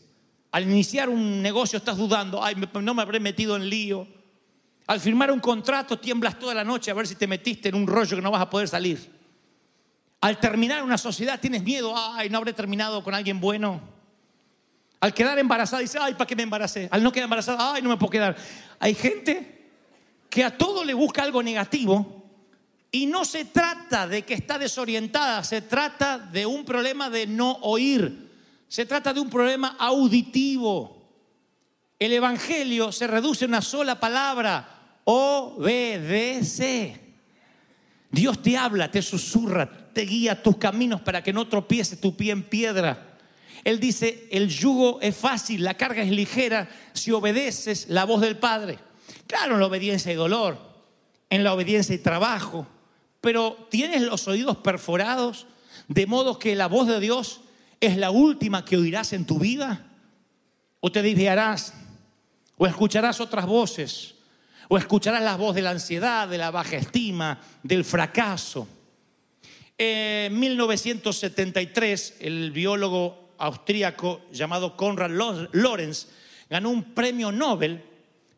Al 0.52 0.64
iniciar 0.64 1.08
un 1.08 1.42
negocio 1.42 1.76
estás 1.78 1.96
dudando, 1.96 2.42
ay, 2.42 2.54
no 2.82 2.94
me 2.94 3.02
habré 3.02 3.20
metido 3.20 3.56
en 3.56 3.68
lío. 3.68 4.06
Al 4.86 5.00
firmar 5.00 5.30
un 5.32 5.40
contrato 5.40 5.98
tiemblas 5.98 6.38
toda 6.38 6.54
la 6.54 6.64
noche 6.64 6.90
a 6.90 6.94
ver 6.94 7.06
si 7.06 7.16
te 7.16 7.26
metiste 7.26 7.68
en 7.68 7.74
un 7.74 7.86
rollo 7.86 8.16
que 8.16 8.22
no 8.22 8.30
vas 8.30 8.42
a 8.42 8.50
poder 8.50 8.68
salir. 8.68 9.14
Al 10.20 10.38
terminar 10.38 10.82
una 10.82 10.98
sociedad 10.98 11.40
tienes 11.40 11.62
miedo, 11.62 11.94
ay, 11.96 12.30
no 12.30 12.38
habré 12.38 12.52
terminado 12.52 13.02
con 13.02 13.14
alguien 13.14 13.40
bueno. 13.40 13.80
Al 15.00 15.12
quedar 15.12 15.38
embarazada 15.38 15.82
dices, 15.82 16.00
ay, 16.00 16.14
¿para 16.14 16.26
qué 16.26 16.34
me 16.34 16.42
embaracé? 16.42 16.88
Al 16.90 17.02
no 17.02 17.12
quedar 17.12 17.24
embarazada, 17.24 17.74
ay, 17.74 17.82
no 17.82 17.88
me 17.88 17.96
puedo 17.96 18.10
quedar. 18.10 18.36
Hay 18.78 18.94
gente 18.94 19.55
que 20.36 20.44
a 20.44 20.50
todo 20.50 20.84
le 20.84 20.92
busca 20.92 21.22
algo 21.22 21.42
negativo 21.42 22.28
y 22.92 23.06
no 23.06 23.24
se 23.24 23.46
trata 23.46 24.06
de 24.06 24.20
que 24.20 24.34
está 24.34 24.58
desorientada, 24.58 25.42
se 25.42 25.62
trata 25.62 26.18
de 26.18 26.44
un 26.44 26.62
problema 26.62 27.08
de 27.08 27.26
no 27.26 27.52
oír, 27.62 28.28
se 28.68 28.84
trata 28.84 29.14
de 29.14 29.20
un 29.20 29.30
problema 29.30 29.76
auditivo. 29.78 31.10
El 31.98 32.12
Evangelio 32.12 32.92
se 32.92 33.06
reduce 33.06 33.46
a 33.46 33.48
una 33.48 33.62
sola 33.62 33.98
palabra, 33.98 34.98
obedece. 35.04 37.00
Dios 38.10 38.42
te 38.42 38.58
habla, 38.58 38.90
te 38.90 39.00
susurra, 39.00 39.90
te 39.94 40.02
guía 40.02 40.42
tus 40.42 40.58
caminos 40.58 41.00
para 41.00 41.22
que 41.22 41.32
no 41.32 41.48
tropiece 41.48 41.96
tu 41.96 42.14
pie 42.14 42.32
en 42.32 42.42
piedra. 42.42 43.16
Él 43.64 43.80
dice, 43.80 44.28
el 44.30 44.50
yugo 44.50 44.98
es 45.00 45.16
fácil, 45.16 45.64
la 45.64 45.78
carga 45.78 46.02
es 46.02 46.10
ligera 46.10 46.68
si 46.92 47.10
obedeces 47.10 47.88
la 47.88 48.04
voz 48.04 48.20
del 48.20 48.36
Padre. 48.36 48.78
Claro, 49.26 49.54
en 49.54 49.60
la 49.60 49.66
obediencia 49.66 50.10
hay 50.10 50.16
dolor, 50.16 50.58
en 51.30 51.44
la 51.44 51.52
obediencia 51.52 51.92
hay 51.92 51.98
trabajo, 51.98 52.66
pero 53.20 53.66
tienes 53.70 54.02
los 54.02 54.28
oídos 54.28 54.56
perforados 54.58 55.46
de 55.88 56.06
modo 56.06 56.38
que 56.38 56.54
la 56.54 56.68
voz 56.68 56.86
de 56.86 57.00
Dios 57.00 57.40
es 57.80 57.96
la 57.96 58.10
última 58.10 58.64
que 58.64 58.76
oirás 58.76 59.12
en 59.12 59.26
tu 59.26 59.38
vida. 59.38 59.86
O 60.80 60.92
te 60.92 61.02
desviarás, 61.02 61.74
o 62.56 62.66
escucharás 62.66 63.20
otras 63.20 63.46
voces, 63.46 64.14
o 64.68 64.78
escucharás 64.78 65.22
la 65.22 65.36
voz 65.36 65.54
de 65.54 65.62
la 65.62 65.70
ansiedad, 65.70 66.28
de 66.28 66.38
la 66.38 66.50
baja 66.50 66.76
estima, 66.76 67.40
del 67.62 67.84
fracaso. 67.84 68.68
En 69.78 70.38
1973, 70.38 72.16
el 72.20 72.50
biólogo 72.50 73.34
austríaco 73.38 74.22
llamado 74.32 74.76
Konrad 74.76 75.10
Lorenz 75.52 76.08
ganó 76.48 76.70
un 76.70 76.94
premio 76.94 77.30
Nobel 77.32 77.82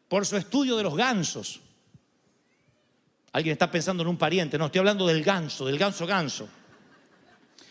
por 0.09 0.27
su 0.27 0.37
estudio 0.37 0.77
de 0.77 0.83
los 0.83 0.97
gansos. 0.97 1.61
Alguien 3.33 3.53
está 3.53 3.71
pensando 3.71 4.03
en 4.03 4.09
un 4.09 4.17
pariente, 4.17 4.59
no, 4.59 4.67
estoy 4.67 4.81
hablando 4.81 5.07
del 5.07 5.23
ganso, 5.23 5.67
del 5.67 5.79
ganso 5.79 6.07
ganso. 6.07 6.49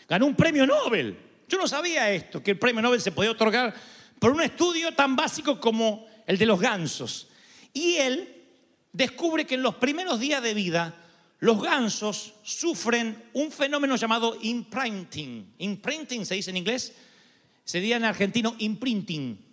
Ganó 0.08 0.26
un 0.26 0.36
premio 0.36 0.66
Nobel. 0.66 1.18
Yo 1.48 1.58
no 1.58 1.66
sabía 1.66 2.10
esto, 2.10 2.42
que 2.42 2.52
el 2.52 2.58
premio 2.58 2.80
Nobel 2.80 3.00
se 3.00 3.12
podía 3.12 3.32
otorgar 3.32 3.74
por 4.18 4.30
un 4.32 4.40
estudio 4.40 4.92
tan 4.92 5.16
básico 5.16 5.60
como 5.60 6.06
el 6.26 6.38
de 6.38 6.46
los 6.46 6.60
gansos. 6.60 7.28
Y 7.72 7.96
él 7.96 8.34
descubre 8.92 9.46
que 9.46 9.56
en 9.56 9.62
los 9.62 9.74
primeros 9.76 10.20
días 10.20 10.42
de 10.42 10.54
vida 10.54 10.94
los 11.40 11.62
gansos 11.62 12.34
sufren 12.42 13.30
un 13.32 13.52
fenómeno 13.52 13.96
llamado 13.96 14.38
imprinting. 14.40 15.54
Imprinting 15.58 16.26
se 16.26 16.34
dice 16.34 16.50
en 16.50 16.56
inglés, 16.56 16.94
sería 17.64 17.96
en 17.96 18.04
argentino 18.04 18.54
imprinting. 18.58 19.47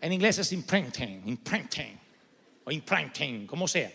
En 0.00 0.12
inglés 0.12 0.38
es 0.38 0.52
imprinting, 0.52 1.22
imprinting 1.26 1.98
o 2.64 2.70
imprinting, 2.70 3.46
como 3.46 3.66
sea. 3.66 3.90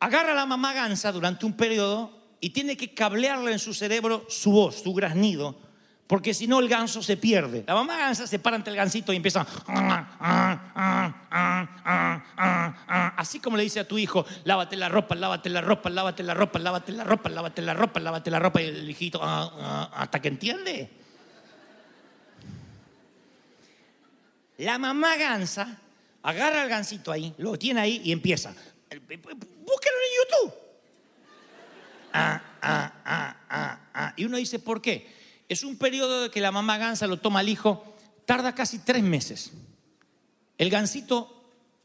Agarra 0.00 0.32
a 0.32 0.34
la 0.34 0.46
mamá 0.46 0.72
gansa 0.72 1.12
durante 1.12 1.46
un 1.46 1.54
periodo 1.54 2.10
y 2.40 2.50
tiene 2.50 2.76
que 2.76 2.94
cablearle 2.94 3.52
en 3.52 3.58
su 3.58 3.74
cerebro 3.74 4.26
su 4.28 4.52
voz, 4.52 4.82
su 4.82 4.94
graznido, 4.94 5.58
porque 6.06 6.32
si 6.32 6.46
no 6.46 6.60
el 6.60 6.68
ganso 6.68 7.02
se 7.02 7.16
pierde. 7.16 7.64
La 7.66 7.74
mamá 7.74 7.98
gansa 7.98 8.26
se 8.26 8.38
para 8.38 8.56
ante 8.56 8.70
el 8.70 8.76
gansito 8.76 9.12
y 9.12 9.16
empieza, 9.16 9.46
así 13.16 13.40
como 13.40 13.56
le 13.56 13.64
dice 13.64 13.80
a 13.80 13.88
tu 13.88 13.98
hijo, 13.98 14.24
lávate 14.44 14.76
la 14.76 14.88
ropa, 14.88 15.14
lávate 15.14 15.50
la 15.50 15.60
ropa, 15.60 15.90
lávate 15.90 16.22
la 16.22 16.34
ropa, 16.34 16.58
lávate 16.58 16.92
la 16.92 17.04
ropa, 17.04 17.28
lávate 17.28 17.62
la 17.62 17.74
ropa, 17.74 18.00
lávate 18.00 18.30
la 18.30 18.38
ropa, 18.38 18.62
y 18.62 18.66
el 18.66 18.88
hijito, 18.88 19.20
hasta 19.22 20.20
que 20.22 20.28
entiende. 20.28 21.07
La 24.58 24.78
mamá 24.78 25.16
gansa 25.16 25.78
agarra 26.22 26.62
al 26.62 26.68
gansito 26.68 27.12
ahí, 27.12 27.32
lo 27.38 27.56
tiene 27.56 27.80
ahí 27.80 28.02
y 28.04 28.12
empieza. 28.12 28.50
Búsquelo 28.50 29.16
en 29.16 30.12
YouTube. 30.18 30.54
Ah, 32.12 32.42
ah, 32.60 32.92
ah, 33.04 33.36
ah, 33.48 33.80
ah. 33.94 34.12
Y 34.16 34.24
uno 34.24 34.36
dice, 34.36 34.58
¿por 34.58 34.82
qué? 34.82 35.14
Es 35.48 35.62
un 35.62 35.78
periodo 35.78 36.22
de 36.22 36.30
que 36.30 36.40
la 36.40 36.50
mamá 36.50 36.76
gansa 36.76 37.06
lo 37.06 37.18
toma 37.18 37.40
al 37.40 37.48
hijo, 37.48 37.94
tarda 38.26 38.54
casi 38.54 38.80
tres 38.80 39.02
meses. 39.02 39.52
El 40.56 40.70
gansito 40.70 41.34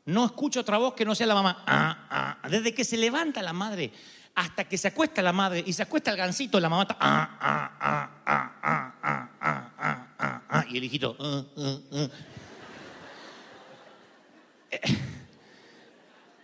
no 0.05 0.25
escucha 0.25 0.61
otra 0.61 0.77
voz 0.77 0.95
que 0.95 1.05
no 1.05 1.13
sea 1.13 1.27
la 1.27 1.35
mamá. 1.35 1.63
Ah, 1.67 2.39
ah. 2.43 2.49
Desde 2.49 2.73
que 2.73 2.83
se 2.83 2.97
levanta 2.97 3.43
la 3.43 3.53
madre 3.53 3.91
hasta 4.33 4.67
que 4.67 4.79
se 4.79 4.87
acuesta 4.87 5.21
la 5.21 5.31
madre 5.31 5.63
y 5.63 5.73
se 5.73 5.83
acuesta 5.83 6.09
el 6.09 6.17
gansito, 6.17 6.59
la 6.59 6.69
mamá 6.69 6.83
está. 6.83 6.97
Ah, 6.99 7.37
ah, 7.39 7.71
ah, 7.79 8.11
ah, 8.25 8.53
ah, 8.63 8.95
ah, 9.03 9.29
ah, 9.39 9.71
ah, 9.79 10.07
ah, 10.17 10.41
ah. 10.49 10.65
Y 10.67 10.77
el 10.79 10.83
hijito. 10.85 11.15
ah, 11.19 11.43
ah, 11.55 11.77
ah. 11.93 12.09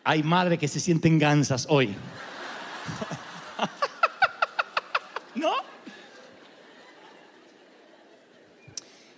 Hay 0.03 0.23
madres 0.23 0.59
que 0.59 0.67
se 0.67 0.79
sienten 0.79 1.19
gansas 1.19 1.67
hoy. 1.69 1.95
¿No? 5.35 5.53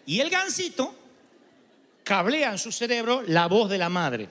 Y 0.05 0.19
el 0.19 0.29
gansito 0.29 0.93
cablea 2.03 2.51
en 2.51 2.57
su 2.57 2.71
cerebro 2.71 3.23
la 3.25 3.47
voz 3.47 3.69
de 3.69 3.77
la 3.77 3.89
madre. 3.89 4.27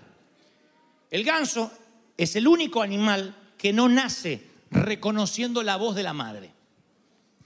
El 1.10 1.25
ganso 1.25 1.72
es 2.16 2.37
el 2.37 2.46
único 2.46 2.82
animal 2.82 3.34
que 3.56 3.72
no 3.72 3.88
nace 3.88 4.42
reconociendo 4.70 5.62
la 5.62 5.76
voz 5.76 5.94
de 5.94 6.02
la 6.02 6.12
madre. 6.12 6.52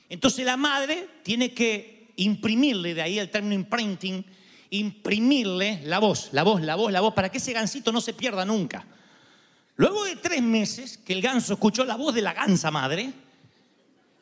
Entonces 0.08 0.44
la 0.44 0.56
madre 0.56 1.08
tiene 1.22 1.54
que 1.54 2.08
imprimirle, 2.16 2.94
de 2.94 3.02
ahí 3.02 3.18
el 3.18 3.30
término 3.30 3.54
imprinting, 3.54 4.24
imprimirle 4.70 5.80
la 5.84 5.98
voz, 5.98 6.30
la 6.32 6.42
voz, 6.42 6.60
la 6.60 6.74
voz, 6.74 6.92
la 6.92 7.00
voz, 7.00 7.14
para 7.14 7.30
que 7.30 7.38
ese 7.38 7.52
gansito 7.52 7.92
no 7.92 8.00
se 8.00 8.12
pierda 8.12 8.44
nunca. 8.44 8.84
Luego 9.76 10.04
de 10.04 10.16
tres 10.16 10.42
meses 10.42 10.98
que 10.98 11.12
el 11.12 11.22
ganso 11.22 11.54
escuchó 11.54 11.84
la 11.84 11.96
voz 11.96 12.14
de 12.14 12.22
la 12.22 12.32
gansa 12.32 12.70
madre, 12.70 13.12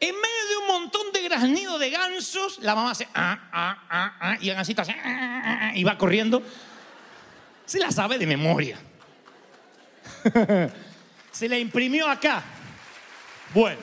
en 0.00 0.14
medio 0.14 0.48
de 0.48 0.56
un 0.62 0.66
montón 0.66 1.12
de 1.12 1.22
graznido 1.22 1.78
de 1.78 1.90
gansos, 1.90 2.58
la 2.60 2.74
mamá 2.74 2.90
hace 2.90 3.06
ah, 3.14 3.48
ah, 3.52 3.86
ah, 3.88 4.16
ah, 4.20 4.36
y 4.40 4.48
el 4.48 4.56
gansito 4.56 4.82
hace 4.82 4.92
ah, 4.92 5.02
ah, 5.04 5.58
ah, 5.60 5.72
y 5.76 5.84
va 5.84 5.96
corriendo. 5.96 6.42
Se 7.64 7.78
la 7.78 7.90
sabe 7.92 8.18
de 8.18 8.26
memoria. 8.26 8.78
Se 11.30 11.48
la 11.48 11.56
imprimió 11.58 12.08
acá. 12.08 12.42
Bueno. 13.54 13.80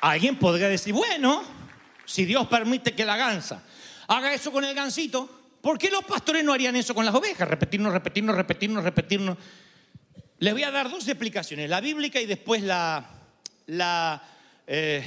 Alguien 0.00 0.36
podría 0.36 0.68
decir, 0.68 0.92
bueno, 0.92 1.44
si 2.04 2.24
Dios 2.24 2.46
permite 2.48 2.94
que 2.94 3.04
la 3.04 3.16
gansa 3.16 3.62
haga 4.08 4.34
eso 4.34 4.52
con 4.52 4.64
el 4.64 4.74
gansito, 4.74 5.28
¿por 5.60 5.78
qué 5.78 5.90
los 5.90 6.04
pastores 6.04 6.44
no 6.44 6.52
harían 6.52 6.76
eso 6.76 6.94
con 6.94 7.04
las 7.04 7.14
ovejas? 7.14 7.48
Repetirnos, 7.48 7.92
repetirnos, 7.92 8.36
repetirnos, 8.36 8.84
repetirnos. 8.84 9.38
Les 10.38 10.52
voy 10.52 10.64
a 10.64 10.70
dar 10.70 10.90
dos 10.90 11.06
explicaciones, 11.08 11.70
la 11.70 11.80
bíblica 11.80 12.20
y 12.20 12.26
después 12.26 12.62
la, 12.62 13.08
eh, 14.66 15.04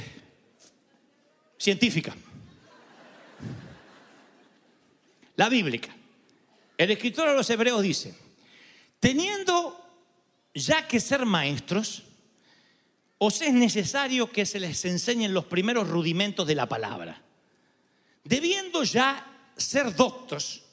científica. 1.57 2.15
La 5.35 5.49
bíblica. 5.49 5.89
El 6.77 6.91
escritor 6.91 7.29
de 7.29 7.35
los 7.35 7.49
hebreos 7.49 7.81
dice, 7.81 8.17
teniendo 8.99 9.81
ya 10.53 10.87
que 10.87 10.99
ser 10.99 11.25
maestros, 11.25 12.03
os 13.17 13.41
es 13.41 13.53
necesario 13.53 14.31
que 14.31 14.45
se 14.45 14.59
les 14.59 14.83
enseñen 14.85 15.33
los 15.33 15.45
primeros 15.45 15.87
rudimentos 15.87 16.45
de 16.45 16.55
la 16.55 16.67
palabra. 16.67 17.21
Debiendo 18.23 18.83
ya 18.83 19.51
ser 19.55 19.95
doctos, 19.95 20.63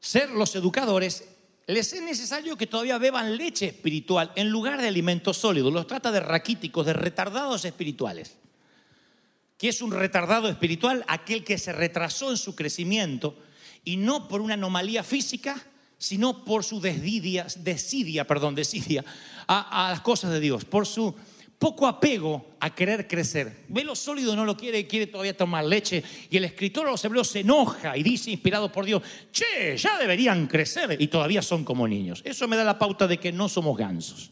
ser 0.00 0.30
los 0.30 0.54
educadores, 0.56 1.24
les 1.66 1.92
es 1.92 2.02
necesario 2.02 2.56
que 2.56 2.66
todavía 2.66 2.98
beban 2.98 3.36
leche 3.36 3.66
espiritual 3.66 4.32
en 4.34 4.50
lugar 4.50 4.80
de 4.80 4.88
alimentos 4.88 5.38
sólidos. 5.38 5.72
Los 5.72 5.86
trata 5.86 6.10
de 6.10 6.20
raquíticos, 6.20 6.84
de 6.86 6.92
retardados 6.92 7.64
espirituales. 7.64 8.36
¿Qué 9.56 9.68
es 9.68 9.80
un 9.80 9.92
retardado 9.92 10.48
espiritual? 10.48 11.04
Aquel 11.06 11.44
que 11.44 11.58
se 11.58 11.72
retrasó 11.72 12.30
en 12.30 12.36
su 12.36 12.54
crecimiento 12.54 13.38
y 13.84 13.96
no 13.96 14.28
por 14.28 14.40
una 14.40 14.54
anomalía 14.54 15.04
física, 15.04 15.64
sino 15.96 16.44
por 16.44 16.64
su 16.64 16.80
desidia, 16.80 18.26
perdón, 18.26 18.54
desidia 18.54 19.04
a, 19.46 19.86
a 19.86 19.90
las 19.90 20.00
cosas 20.00 20.32
de 20.32 20.40
Dios, 20.40 20.64
por 20.64 20.86
su 20.86 21.14
poco 21.64 21.86
apego 21.86 22.56
a 22.60 22.74
querer 22.74 23.08
crecer. 23.08 23.64
Ve 23.68 23.84
lo 23.84 23.96
sólido, 23.96 24.36
no 24.36 24.44
lo 24.44 24.54
quiere, 24.54 24.86
quiere 24.86 25.06
todavía 25.06 25.34
tomar 25.34 25.64
leche. 25.64 26.04
Y 26.28 26.36
el 26.36 26.44
escritor 26.44 26.84
de 26.84 26.90
los 26.90 27.02
hebreos 27.02 27.28
se 27.28 27.40
enoja 27.40 27.96
y 27.96 28.02
dice, 28.02 28.30
inspirado 28.30 28.70
por 28.70 28.84
Dios, 28.84 29.02
che, 29.32 29.74
ya 29.78 29.96
deberían 29.96 30.46
crecer 30.46 30.94
y 31.00 31.08
todavía 31.08 31.40
son 31.40 31.64
como 31.64 31.88
niños. 31.88 32.20
Eso 32.26 32.46
me 32.48 32.56
da 32.56 32.64
la 32.64 32.78
pauta 32.78 33.06
de 33.06 33.16
que 33.16 33.32
no 33.32 33.48
somos 33.48 33.78
gansos. 33.78 34.30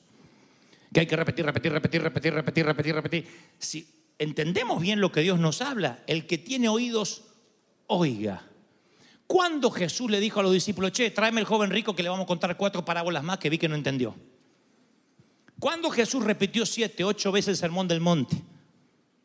Que 0.93 1.01
hay 1.01 1.07
que 1.07 1.17
repetir, 1.17 1.47
repetir, 1.47 1.73
repetir, 1.73 2.03
repetir, 2.03 2.35
repetir, 2.35 2.67
repetir, 2.67 2.95
repetir. 2.97 3.27
Si 3.59 3.89
entendemos 4.19 4.83
bien 4.83 5.01
lo 5.01 5.11
que 5.11 5.23
Dios 5.23 5.39
nos 5.39 5.63
habla, 5.63 6.03
el 6.07 6.27
que 6.27 6.37
tiene 6.37 6.69
oídos, 6.69 7.23
oiga. 7.87 8.43
Cuando 9.27 9.71
Jesús 9.71 10.11
le 10.11 10.21
dijo 10.21 10.41
a 10.41 10.43
los 10.43 10.53
discípulos, 10.53 10.93
che, 10.93 11.11
tráeme 11.11 11.41
el 11.41 11.47
joven 11.47 11.71
rico 11.71 11.97
que 11.97 12.03
le 12.03 12.11
vamos 12.11 12.25
a 12.25 12.27
contar 12.27 12.59
cuatro 12.59 12.85
parábolas 12.85 13.25
más 13.25 13.39
que 13.39 13.49
vi 13.49 13.57
que 13.57 13.71
no 13.71 13.75
entendió. 13.75 14.15
Cuando 15.63 15.91
Jesús 15.91 16.25
repitió 16.25 16.67
siete, 16.67 17.05
ocho 17.05 17.31
veces 17.31 17.51
el 17.51 17.57
sermón 17.57 17.87
del 17.87 18.01
monte, 18.01 18.37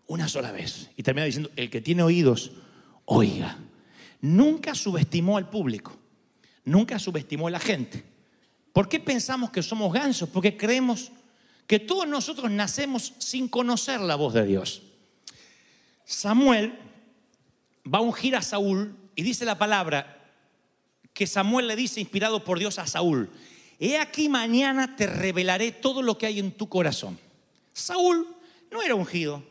una 0.05 0.27
sola 0.27 0.51
vez, 0.51 0.91
y 0.95 1.01
termina 1.01 1.25
diciendo, 1.25 1.49
el 1.55 1.71
que 1.71 1.81
tiene 1.81 2.03
oídos, 2.03 2.51
oiga. 3.05 3.57
Nunca 4.21 4.75
subestimó 4.75 5.37
al 5.37 5.49
público, 5.49 5.97
nunca 6.63 6.99
subestimó 6.99 7.47
a 7.47 7.49
la 7.49 7.59
gente. 7.59 8.03
¿Por 8.71 8.87
qué 8.87 8.99
pensamos 8.99 9.49
que 9.49 9.63
somos 9.63 9.91
gansos? 9.91 10.29
Porque 10.29 10.55
creemos 10.55 11.11
que 11.65 11.79
todos 11.79 12.07
nosotros 12.07 12.51
nacemos 12.51 13.15
sin 13.17 13.47
conocer 13.47 13.99
la 13.99 14.13
voz 14.13 14.35
de 14.35 14.45
Dios. 14.45 14.83
Samuel 16.05 16.77
va 17.91 17.97
a 17.97 18.01
ungir 18.01 18.35
a 18.35 18.43
Saúl 18.43 18.95
y 19.15 19.23
dice 19.23 19.43
la 19.43 19.57
palabra 19.57 20.23
que 21.13 21.25
Samuel 21.25 21.65
le 21.65 21.75
dice, 21.75 21.99
inspirado 21.99 22.43
por 22.43 22.59
Dios 22.59 22.77
a 22.77 22.85
Saúl, 22.85 23.27
he 23.79 23.97
aquí 23.97 24.29
mañana 24.29 24.95
te 24.95 25.07
revelaré 25.07 25.71
todo 25.71 26.01
lo 26.01 26.17
que 26.17 26.25
hay 26.25 26.39
en 26.39 26.51
tu 26.51 26.67
corazón. 26.69 27.19
Saúl 27.73 28.27
no 28.71 28.81
era 28.81 28.95
ungido, 28.95 29.43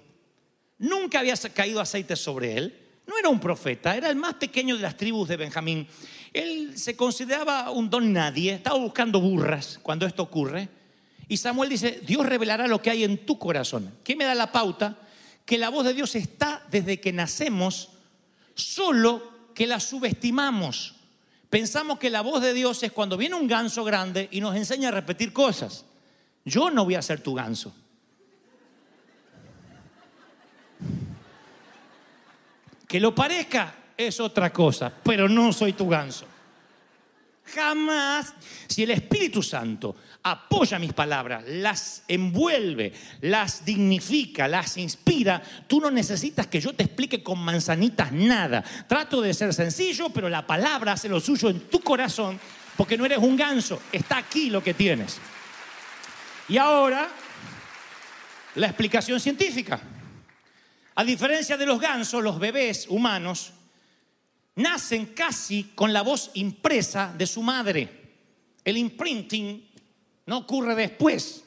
nunca 0.78 1.20
había 1.20 1.36
caído 1.54 1.80
aceite 1.80 2.16
sobre 2.16 2.56
él, 2.56 2.82
no 3.06 3.16
era 3.16 3.28
un 3.28 3.38
profeta, 3.38 3.96
era 3.96 4.10
el 4.10 4.16
más 4.16 4.34
pequeño 4.34 4.76
de 4.76 4.82
las 4.82 4.96
tribus 4.96 5.28
de 5.28 5.36
Benjamín. 5.36 5.86
Él 6.32 6.76
se 6.76 6.96
consideraba 6.96 7.70
un 7.70 7.88
don 7.88 8.12
nadie, 8.12 8.54
estaba 8.54 8.78
buscando 8.78 9.20
burras 9.20 9.78
cuando 9.82 10.06
esto 10.06 10.24
ocurre. 10.24 10.68
Y 11.28 11.36
Samuel 11.36 11.70
dice, 11.70 12.00
Dios 12.04 12.26
revelará 12.26 12.66
lo 12.66 12.82
que 12.82 12.90
hay 12.90 13.04
en 13.04 13.24
tu 13.24 13.38
corazón. 13.38 13.92
¿Qué 14.04 14.16
me 14.16 14.24
da 14.24 14.34
la 14.34 14.52
pauta? 14.52 14.98
Que 15.44 15.58
la 15.58 15.70
voz 15.70 15.86
de 15.86 15.94
Dios 15.94 16.14
está 16.14 16.64
desde 16.70 17.00
que 17.00 17.12
nacemos, 17.12 17.90
solo 18.54 19.22
que 19.54 19.66
la 19.66 19.80
subestimamos. 19.80 20.94
Pensamos 21.50 21.98
que 21.98 22.10
la 22.10 22.22
voz 22.22 22.42
de 22.42 22.52
Dios 22.52 22.82
es 22.82 22.92
cuando 22.92 23.16
viene 23.16 23.34
un 23.34 23.46
ganso 23.46 23.84
grande 23.84 24.28
y 24.32 24.40
nos 24.40 24.56
enseña 24.56 24.88
a 24.88 24.92
repetir 24.92 25.32
cosas. 25.32 25.84
Yo 26.44 26.70
no 26.70 26.84
voy 26.84 26.94
a 26.94 27.02
ser 27.02 27.20
tu 27.20 27.34
ganso. 27.34 27.74
Que 32.86 33.00
lo 33.00 33.14
parezca 33.14 33.74
es 33.96 34.20
otra 34.20 34.52
cosa, 34.52 34.92
pero 35.02 35.28
no 35.28 35.52
soy 35.52 35.72
tu 35.72 35.88
ganso. 35.88 36.26
Jamás, 37.54 38.34
si 38.66 38.82
el 38.82 38.90
Espíritu 38.90 39.42
Santo 39.42 39.96
apoya 40.22 40.78
mis 40.78 40.92
palabras, 40.92 41.44
las 41.46 42.02
envuelve, 42.08 42.92
las 43.20 43.64
dignifica, 43.64 44.48
las 44.48 44.76
inspira, 44.76 45.40
tú 45.66 45.80
no 45.80 45.90
necesitas 45.90 46.48
que 46.48 46.60
yo 46.60 46.74
te 46.74 46.82
explique 46.82 47.22
con 47.22 47.38
manzanitas 47.38 48.10
nada. 48.10 48.64
Trato 48.88 49.20
de 49.20 49.32
ser 49.32 49.54
sencillo, 49.54 50.10
pero 50.10 50.28
la 50.28 50.46
palabra 50.46 50.92
hace 50.92 51.08
lo 51.08 51.20
suyo 51.20 51.48
en 51.48 51.60
tu 51.68 51.80
corazón, 51.80 52.38
porque 52.76 52.98
no 52.98 53.06
eres 53.06 53.18
un 53.18 53.36
ganso, 53.36 53.80
está 53.92 54.18
aquí 54.18 54.50
lo 54.50 54.62
que 54.62 54.74
tienes. 54.74 55.18
Y 56.48 56.58
ahora, 56.58 57.08
la 58.56 58.66
explicación 58.66 59.20
científica. 59.20 59.80
A 60.96 61.04
diferencia 61.04 61.56
de 61.56 61.66
los 61.66 61.78
gansos, 61.78 62.22
los 62.22 62.38
bebés 62.38 62.86
humanos 62.88 63.52
nacen 64.56 65.06
casi 65.06 65.64
con 65.74 65.92
la 65.92 66.02
voz 66.02 66.30
impresa 66.34 67.14
de 67.16 67.26
su 67.26 67.42
madre. 67.42 67.88
El 68.64 68.76
imprinting 68.76 69.64
no 70.26 70.38
ocurre 70.38 70.74
después, 70.74 71.44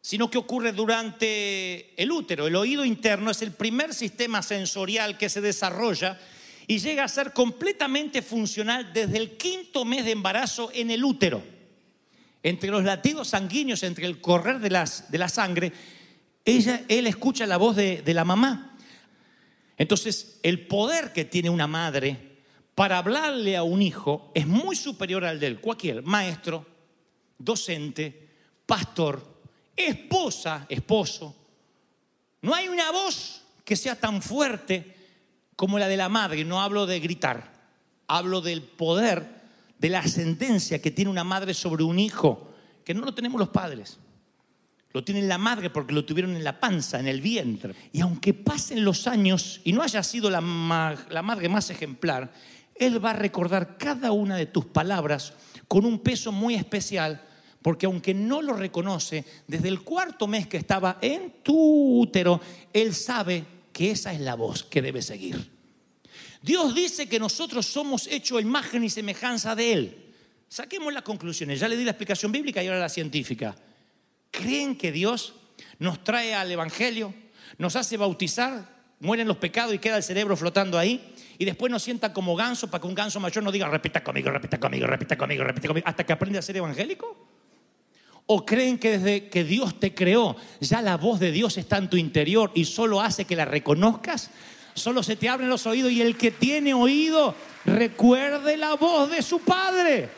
sino 0.00 0.30
que 0.30 0.38
ocurre 0.38 0.72
durante 0.72 2.00
el 2.00 2.10
útero. 2.10 2.46
El 2.46 2.56
oído 2.56 2.84
interno 2.84 3.30
es 3.30 3.42
el 3.42 3.52
primer 3.52 3.92
sistema 3.92 4.42
sensorial 4.42 5.18
que 5.18 5.28
se 5.28 5.40
desarrolla 5.40 6.18
y 6.66 6.78
llega 6.78 7.04
a 7.04 7.08
ser 7.08 7.32
completamente 7.32 8.22
funcional 8.22 8.92
desde 8.92 9.18
el 9.18 9.36
quinto 9.36 9.84
mes 9.84 10.04
de 10.04 10.12
embarazo 10.12 10.70
en 10.72 10.90
el 10.90 11.04
útero. 11.04 11.42
Entre 12.42 12.70
los 12.70 12.84
latidos 12.84 13.28
sanguíneos, 13.28 13.82
entre 13.82 14.06
el 14.06 14.20
correr 14.20 14.60
de, 14.60 14.70
las, 14.70 15.10
de 15.10 15.18
la 15.18 15.28
sangre, 15.28 15.72
ella, 16.44 16.82
él 16.88 17.06
escucha 17.06 17.46
la 17.46 17.58
voz 17.58 17.76
de, 17.76 18.00
de 18.00 18.14
la 18.14 18.24
mamá. 18.24 18.69
Entonces, 19.80 20.38
el 20.42 20.66
poder 20.66 21.10
que 21.14 21.24
tiene 21.24 21.48
una 21.48 21.66
madre 21.66 22.36
para 22.74 22.98
hablarle 22.98 23.56
a 23.56 23.62
un 23.62 23.80
hijo 23.80 24.30
es 24.34 24.46
muy 24.46 24.76
superior 24.76 25.24
al 25.24 25.40
del 25.40 25.58
cualquier 25.58 26.02
maestro, 26.02 26.66
docente, 27.38 28.28
pastor, 28.66 29.24
esposa, 29.74 30.66
esposo. 30.68 31.34
No 32.42 32.54
hay 32.54 32.68
una 32.68 32.90
voz 32.90 33.40
que 33.64 33.74
sea 33.74 33.98
tan 33.98 34.20
fuerte 34.20 34.94
como 35.56 35.78
la 35.78 35.88
de 35.88 35.96
la 35.96 36.10
madre. 36.10 36.44
No 36.44 36.60
hablo 36.60 36.84
de 36.84 37.00
gritar, 37.00 37.50
hablo 38.06 38.42
del 38.42 38.60
poder, 38.60 39.40
de 39.78 39.88
la 39.88 40.00
ascendencia 40.00 40.82
que 40.82 40.90
tiene 40.90 41.10
una 41.10 41.24
madre 41.24 41.54
sobre 41.54 41.84
un 41.84 41.98
hijo, 41.98 42.52
que 42.84 42.92
no 42.92 43.00
lo 43.00 43.14
tenemos 43.14 43.40
los 43.40 43.48
padres. 43.48 43.98
Lo 44.92 45.04
tiene 45.04 45.22
la 45.22 45.38
madre 45.38 45.70
porque 45.70 45.94
lo 45.94 46.04
tuvieron 46.04 46.34
en 46.34 46.42
la 46.42 46.58
panza, 46.58 46.98
en 46.98 47.06
el 47.06 47.20
vientre. 47.20 47.74
Y 47.92 48.00
aunque 48.00 48.34
pasen 48.34 48.84
los 48.84 49.06
años 49.06 49.60
y 49.62 49.72
no 49.72 49.82
haya 49.82 50.02
sido 50.02 50.30
la, 50.30 50.40
la 51.10 51.22
madre 51.22 51.48
más 51.48 51.70
ejemplar, 51.70 52.32
Él 52.74 53.04
va 53.04 53.10
a 53.10 53.14
recordar 53.14 53.76
cada 53.78 54.10
una 54.10 54.36
de 54.36 54.46
tus 54.46 54.64
palabras 54.66 55.34
con 55.68 55.84
un 55.84 56.00
peso 56.00 56.32
muy 56.32 56.56
especial, 56.56 57.22
porque 57.62 57.86
aunque 57.86 58.14
no 58.14 58.42
lo 58.42 58.54
reconoce, 58.54 59.24
desde 59.46 59.68
el 59.68 59.82
cuarto 59.82 60.26
mes 60.26 60.48
que 60.48 60.56
estaba 60.56 60.98
en 61.00 61.34
tu 61.42 62.00
útero, 62.00 62.40
Él 62.72 62.92
sabe 62.92 63.44
que 63.72 63.92
esa 63.92 64.12
es 64.12 64.20
la 64.20 64.34
voz 64.34 64.64
que 64.64 64.82
debe 64.82 65.02
seguir. 65.02 65.50
Dios 66.42 66.74
dice 66.74 67.08
que 67.08 67.20
nosotros 67.20 67.66
somos 67.66 68.08
hechos 68.08 68.40
imagen 68.40 68.82
y 68.82 68.90
semejanza 68.90 69.54
de 69.54 69.72
Él. 69.72 69.96
Saquemos 70.48 70.92
las 70.92 71.04
conclusiones. 71.04 71.60
Ya 71.60 71.68
le 71.68 71.76
di 71.76 71.84
la 71.84 71.92
explicación 71.92 72.32
bíblica 72.32 72.60
y 72.60 72.66
ahora 72.66 72.80
la 72.80 72.88
científica. 72.88 73.54
¿Creen 74.30 74.76
que 74.76 74.92
Dios 74.92 75.34
nos 75.78 76.02
trae 76.04 76.34
al 76.34 76.50
Evangelio, 76.50 77.14
nos 77.58 77.76
hace 77.76 77.96
bautizar, 77.96 78.68
mueren 79.00 79.26
los 79.28 79.38
pecados 79.38 79.74
y 79.74 79.78
queda 79.78 79.96
el 79.96 80.02
cerebro 80.02 80.36
flotando 80.36 80.78
ahí? 80.78 81.14
Y 81.38 81.44
después 81.44 81.70
nos 81.72 81.82
sienta 81.82 82.12
como 82.12 82.36
ganso 82.36 82.70
para 82.70 82.82
que 82.82 82.86
un 82.86 82.94
ganso 82.94 83.18
mayor 83.18 83.42
nos 83.42 83.52
diga, 83.52 83.68
repita 83.68 84.04
conmigo, 84.04 84.30
repita 84.30 84.60
conmigo, 84.60 84.86
repita 84.86 85.16
conmigo, 85.16 85.44
repita 85.44 85.68
conmigo, 85.68 85.88
hasta 85.88 86.04
que 86.04 86.12
aprende 86.12 86.38
a 86.38 86.42
ser 86.42 86.56
evangélico? 86.56 87.16
¿O 88.26 88.46
creen 88.46 88.78
que 88.78 88.98
desde 88.98 89.28
que 89.28 89.42
Dios 89.42 89.80
te 89.80 89.94
creó, 89.94 90.36
ya 90.60 90.82
la 90.82 90.96
voz 90.96 91.18
de 91.18 91.32
Dios 91.32 91.56
está 91.58 91.78
en 91.78 91.90
tu 91.90 91.96
interior 91.96 92.52
y 92.54 92.64
solo 92.64 93.00
hace 93.00 93.24
que 93.24 93.34
la 93.34 93.44
reconozcas? 93.44 94.30
Solo 94.74 95.02
se 95.02 95.16
te 95.16 95.28
abren 95.28 95.48
los 95.48 95.66
oídos 95.66 95.90
y 95.90 96.00
el 96.00 96.16
que 96.16 96.30
tiene 96.30 96.72
oído 96.72 97.34
recuerde 97.64 98.56
la 98.56 98.74
voz 98.74 99.10
de 99.10 99.22
su 99.22 99.40
Padre. 99.40 100.08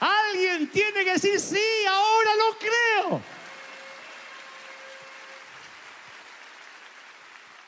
Alguien 0.00 0.68
tiene 0.70 1.04
que 1.04 1.12
decir, 1.12 1.38
sí, 1.38 1.60
ahora 1.88 2.30
lo 2.34 2.58
creo. 2.58 3.20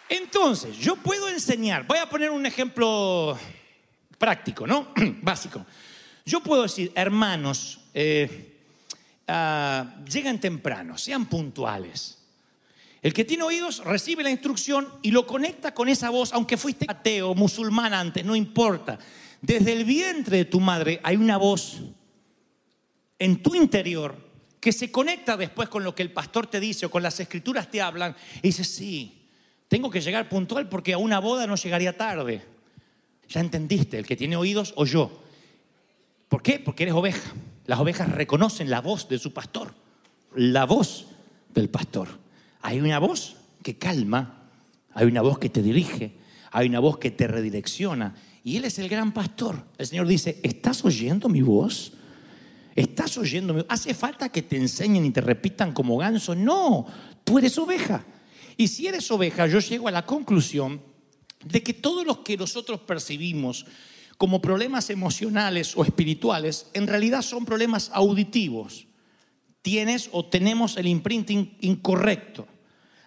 Entonces, 0.08 0.76
yo 0.78 0.96
puedo 0.96 1.28
enseñar, 1.28 1.86
voy 1.86 1.98
a 1.98 2.08
poner 2.08 2.30
un 2.30 2.46
ejemplo 2.46 3.38
práctico, 4.18 4.66
¿no? 4.66 4.92
Básico. 5.22 5.64
Yo 6.24 6.40
puedo 6.40 6.62
decir, 6.62 6.92
hermanos, 6.94 7.80
eh, 7.94 8.58
ah, 9.28 9.96
lleguen 10.08 10.40
temprano, 10.40 10.96
sean 10.98 11.26
puntuales. 11.26 12.18
El 13.02 13.12
que 13.12 13.24
tiene 13.24 13.44
oídos 13.44 13.84
recibe 13.84 14.24
la 14.24 14.30
instrucción 14.30 14.88
y 15.02 15.10
lo 15.10 15.26
conecta 15.26 15.72
con 15.72 15.88
esa 15.88 16.10
voz, 16.10 16.32
aunque 16.32 16.56
fuiste 16.56 16.86
ateo, 16.88 17.34
musulmán 17.34 17.94
antes, 17.94 18.24
no 18.24 18.34
importa. 18.34 18.98
Desde 19.40 19.72
el 19.72 19.84
vientre 19.84 20.38
de 20.38 20.44
tu 20.46 20.60
madre 20.60 21.00
hay 21.02 21.16
una 21.16 21.36
voz 21.36 21.82
en 23.18 23.42
tu 23.42 23.54
interior 23.54 24.16
que 24.60 24.72
se 24.72 24.90
conecta 24.90 25.36
después 25.36 25.68
con 25.68 25.84
lo 25.84 25.94
que 25.94 26.02
el 26.02 26.12
pastor 26.12 26.48
te 26.48 26.58
dice 26.58 26.86
o 26.86 26.90
con 26.90 27.02
las 27.02 27.20
escrituras 27.20 27.70
te 27.70 27.80
hablan 27.80 28.16
y 28.38 28.48
dices, 28.48 28.68
sí, 28.68 29.15
tengo 29.68 29.90
que 29.90 30.00
llegar 30.00 30.28
puntual 30.28 30.68
porque 30.68 30.92
a 30.92 30.98
una 30.98 31.18
boda 31.18 31.46
no 31.46 31.56
llegaría 31.56 31.96
tarde. 31.96 32.42
Ya 33.28 33.40
entendiste, 33.40 33.98
el 33.98 34.06
que 34.06 34.16
tiene 34.16 34.36
oídos 34.36 34.72
o 34.76 34.84
yo. 34.84 35.22
¿Por 36.28 36.42
qué? 36.42 36.58
Porque 36.58 36.84
eres 36.84 36.94
oveja. 36.94 37.32
Las 37.66 37.80
ovejas 37.80 38.10
reconocen 38.10 38.70
la 38.70 38.80
voz 38.80 39.08
de 39.08 39.18
su 39.18 39.32
pastor, 39.32 39.74
la 40.34 40.64
voz 40.64 41.06
del 41.52 41.68
pastor. 41.68 42.08
Hay 42.62 42.80
una 42.80 42.98
voz 43.00 43.36
que 43.62 43.76
calma, 43.76 44.44
hay 44.92 45.06
una 45.06 45.22
voz 45.22 45.38
que 45.38 45.48
te 45.48 45.62
dirige, 45.62 46.16
hay 46.52 46.68
una 46.68 46.78
voz 46.78 46.98
que 46.98 47.10
te 47.10 47.26
redirecciona. 47.26 48.14
Y 48.44 48.56
Él 48.56 48.64
es 48.64 48.78
el 48.78 48.88
gran 48.88 49.12
pastor. 49.12 49.64
El 49.76 49.86
Señor 49.86 50.06
dice, 50.06 50.38
¿estás 50.44 50.84
oyendo 50.84 51.28
mi 51.28 51.42
voz? 51.42 51.92
¿Estás 52.76 53.18
oyendo 53.18 53.52
mi 53.52 53.62
voz? 53.62 53.66
¿Hace 53.68 53.94
falta 53.94 54.28
que 54.28 54.42
te 54.42 54.56
enseñen 54.56 55.04
y 55.04 55.10
te 55.10 55.20
repitan 55.20 55.72
como 55.72 55.96
ganso? 55.96 56.36
No, 56.36 56.86
tú 57.24 57.38
eres 57.38 57.58
oveja. 57.58 58.04
Y 58.56 58.68
si 58.68 58.86
eres 58.86 59.10
oveja, 59.10 59.46
yo 59.46 59.58
llego 59.58 59.88
a 59.88 59.92
la 59.92 60.06
conclusión 60.06 60.80
de 61.44 61.62
que 61.62 61.74
todos 61.74 62.06
los 62.06 62.18
que 62.18 62.36
nosotros 62.36 62.80
percibimos 62.80 63.66
como 64.18 64.40
problemas 64.40 64.88
emocionales 64.90 65.76
o 65.76 65.84
espirituales, 65.84 66.70
en 66.72 66.86
realidad 66.86 67.22
son 67.22 67.44
problemas 67.44 67.90
auditivos. 67.92 68.86
Tienes 69.60 70.08
o 70.12 70.24
tenemos 70.24 70.76
el 70.76 70.86
imprinting 70.86 71.56
incorrecto. 71.60 72.46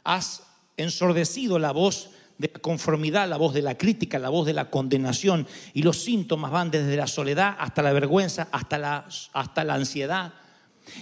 Has 0.03 0.43
ensordecido 0.77 1.57
la 1.57 1.71
voz 1.71 2.11
de 2.37 2.51
la 2.53 2.59
conformidad, 2.59 3.27
la 3.27 3.37
voz 3.37 3.53
de 3.53 3.61
la 3.61 3.77
crítica, 3.77 4.19
la 4.19 4.29
voz 4.29 4.45
de 4.45 4.53
la 4.53 4.69
condenación 4.69 5.47
y 5.73 5.83
los 5.83 6.03
síntomas 6.03 6.51
van 6.51 6.71
desde 6.71 6.95
la 6.95 7.07
soledad 7.07 7.55
hasta 7.59 7.81
la 7.81 7.91
vergüenza, 7.91 8.47
hasta 8.51 8.77
la, 8.77 9.05
hasta 9.33 9.63
la 9.63 9.73
ansiedad, 9.73 10.33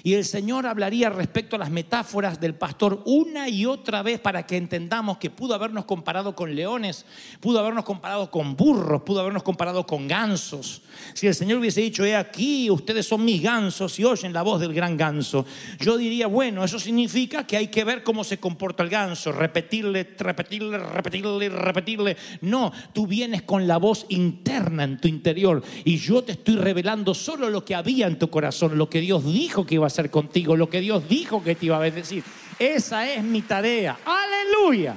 y 0.04 0.14
el 0.14 0.26
Señor 0.26 0.66
hablaría 0.66 1.10
respecto 1.10 1.56
a 1.56 1.60
las 1.60 1.70
metáforas 1.70 2.40
del 2.40 2.56
pastor 2.56 3.02
una 3.06 3.50
y 3.50 3.66
otra 3.66 4.02
vez 4.02 4.20
para 4.20 4.46
que 4.46 4.58
entendamos 4.58 5.18
que 5.18 5.30
pudo 5.30 5.54
habernos 5.56 5.86
comparado 5.86 6.36
con 6.36 6.56
leones, 6.56 7.06
pudo 7.40 7.60
habernos 7.60 7.84
comparado 7.84 8.32
con 8.32 8.56
burros, 8.56 9.02
pudo 9.04 9.22
habernos 9.22 9.44
comparado 9.44 9.86
con 9.86 10.08
gansos. 10.08 10.82
Si 11.14 11.28
el 11.28 11.36
Señor 11.36 11.60
hubiese 11.60 11.82
dicho, 11.82 12.06
he 12.06 12.16
aquí, 12.16 12.70
ustedes 12.70 13.08
son 13.08 13.24
mis 13.24 13.42
gansos 13.42 14.00
y 14.00 14.04
oyen 14.04 14.34
la 14.34 14.42
voz 14.42 14.60
del 14.60 14.74
gran 14.74 14.98
ganso, 14.98 15.46
yo 15.80 15.98
diría, 15.98 16.28
bueno, 16.28 16.64
eso 16.64 16.80
significa 16.80 17.46
que 17.46 17.58
hay 17.58 17.68
que 17.68 17.84
ver 17.84 18.04
cómo 18.04 18.24
se 18.24 18.40
comporta 18.40 18.84
el 18.84 18.90
ganso, 18.90 19.32
repetirle, 19.32 20.16
repetirle, 20.18 20.78
repetirle, 20.78 21.50
repetirle. 21.50 22.18
No, 22.42 22.72
tú 22.94 23.08
vienes 23.08 23.44
con 23.44 23.68
la 23.68 23.78
voz 23.78 24.06
interna 24.10 24.84
en 24.84 25.00
tu 25.00 25.08
interior 25.08 25.64
y 25.86 25.98
yo 25.98 26.24
te 26.24 26.34
estoy 26.34 26.56
revelando 26.56 27.14
solo 27.14 27.50
lo 27.50 27.64
que 27.64 27.76
había 27.76 28.08
en 28.08 28.20
tu 28.20 28.30
corazón, 28.30 28.78
lo 28.78 28.90
que 28.90 29.02
Dios 29.02 29.26
dijo 29.26 29.66
que 29.66 29.76
iba 29.78 29.86
a 29.86 29.88
hacer 29.88 30.10
contigo, 30.12 30.56
lo 30.56 30.70
que 30.70 30.80
Dios 30.82 31.08
dijo 31.08 31.44
que 31.44 31.56
te 31.56 31.68
iba 31.68 31.78
a 31.78 31.80
bendecir. 31.80 32.24
Esa 32.60 33.08
es 33.10 33.24
mi 33.24 33.42
tarea. 33.42 34.00
Aleluya. 34.06 34.96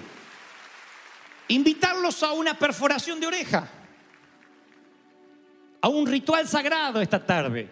Invitarlos 1.49 2.23
a 2.23 2.33
una 2.33 2.59
perforación 2.59 3.21
de 3.21 3.27
oreja, 3.27 3.69
a 5.81 5.89
un 5.89 6.07
ritual 6.07 6.47
sagrado 6.47 7.01
esta 7.01 7.25
tarde. 7.25 7.69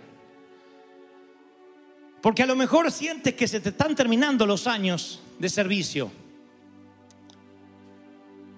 Porque 2.21 2.43
a 2.43 2.47
lo 2.47 2.57
mejor 2.57 2.91
sientes 2.91 3.35
que 3.35 3.47
se 3.47 3.61
te 3.61 3.69
están 3.69 3.95
terminando 3.95 4.45
los 4.47 4.67
años 4.67 5.21
de 5.39 5.49
servicio. 5.49 6.11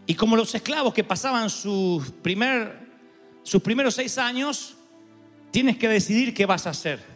Y 0.06 0.14
como 0.14 0.36
los 0.36 0.54
esclavos 0.54 0.94
que 0.94 1.04
pasaban 1.04 1.50
sus, 1.50 2.10
primer, 2.10 2.88
sus 3.42 3.62
primeros 3.62 3.94
seis 3.94 4.18
años, 4.18 4.76
tienes 5.50 5.76
que 5.76 5.88
decidir 5.88 6.32
qué 6.34 6.46
vas 6.46 6.66
a 6.66 6.70
hacer. 6.70 7.10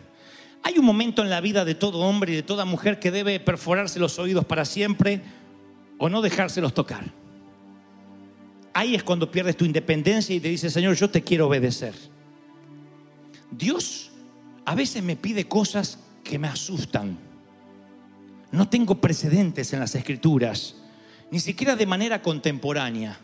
Hay 0.64 0.78
un 0.78 0.84
momento 0.86 1.22
en 1.22 1.28
la 1.28 1.42
vida 1.42 1.66
de 1.66 1.74
todo 1.74 2.00
hombre 2.00 2.32
y 2.32 2.36
de 2.36 2.42
toda 2.42 2.64
mujer 2.64 2.98
que 2.98 3.10
debe 3.10 3.38
perforarse 3.38 4.00
los 4.00 4.18
oídos 4.18 4.46
para 4.46 4.64
siempre 4.64 5.20
o 5.98 6.08
no 6.08 6.22
dejárselos 6.22 6.72
tocar. 6.72 7.12
Ahí 8.72 8.94
es 8.94 9.04
cuando 9.04 9.30
pierdes 9.30 9.58
tu 9.58 9.66
independencia 9.66 10.34
y 10.34 10.40
te 10.40 10.48
dices, 10.48 10.72
Señor, 10.72 10.96
yo 10.96 11.10
te 11.10 11.22
quiero 11.22 11.48
obedecer. 11.48 11.94
Dios 13.50 14.10
a 14.64 14.74
veces 14.74 15.02
me 15.02 15.16
pide 15.16 15.46
cosas 15.46 15.98
que 16.24 16.38
me 16.38 16.48
asustan. 16.48 17.18
No 18.50 18.66
tengo 18.68 19.00
precedentes 19.02 19.72
en 19.74 19.80
las 19.80 19.94
escrituras, 19.94 20.76
ni 21.30 21.40
siquiera 21.40 21.76
de 21.76 21.86
manera 21.86 22.22
contemporánea. 22.22 23.20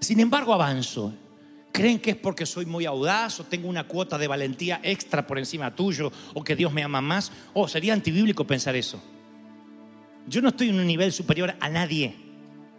Sin 0.00 0.20
embargo, 0.20 0.52
avanzo. 0.52 1.14
¿Creen 1.72 1.98
que 1.98 2.10
es 2.10 2.16
porque 2.16 2.44
soy 2.44 2.66
muy 2.66 2.84
audaz 2.84 3.40
o 3.40 3.44
tengo 3.44 3.66
una 3.66 3.84
cuota 3.84 4.18
de 4.18 4.28
valentía 4.28 4.80
extra 4.82 5.26
por 5.26 5.38
encima 5.38 5.74
tuyo 5.74 6.12
o 6.34 6.44
que 6.44 6.54
Dios 6.54 6.72
me 6.72 6.82
ama 6.82 7.00
más? 7.00 7.32
Oh, 7.54 7.66
sería 7.66 7.94
antibíblico 7.94 8.46
pensar 8.46 8.76
eso. 8.76 9.02
Yo 10.28 10.42
no 10.42 10.50
estoy 10.50 10.68
en 10.68 10.78
un 10.78 10.86
nivel 10.86 11.12
superior 11.12 11.54
a 11.58 11.68
nadie 11.70 12.14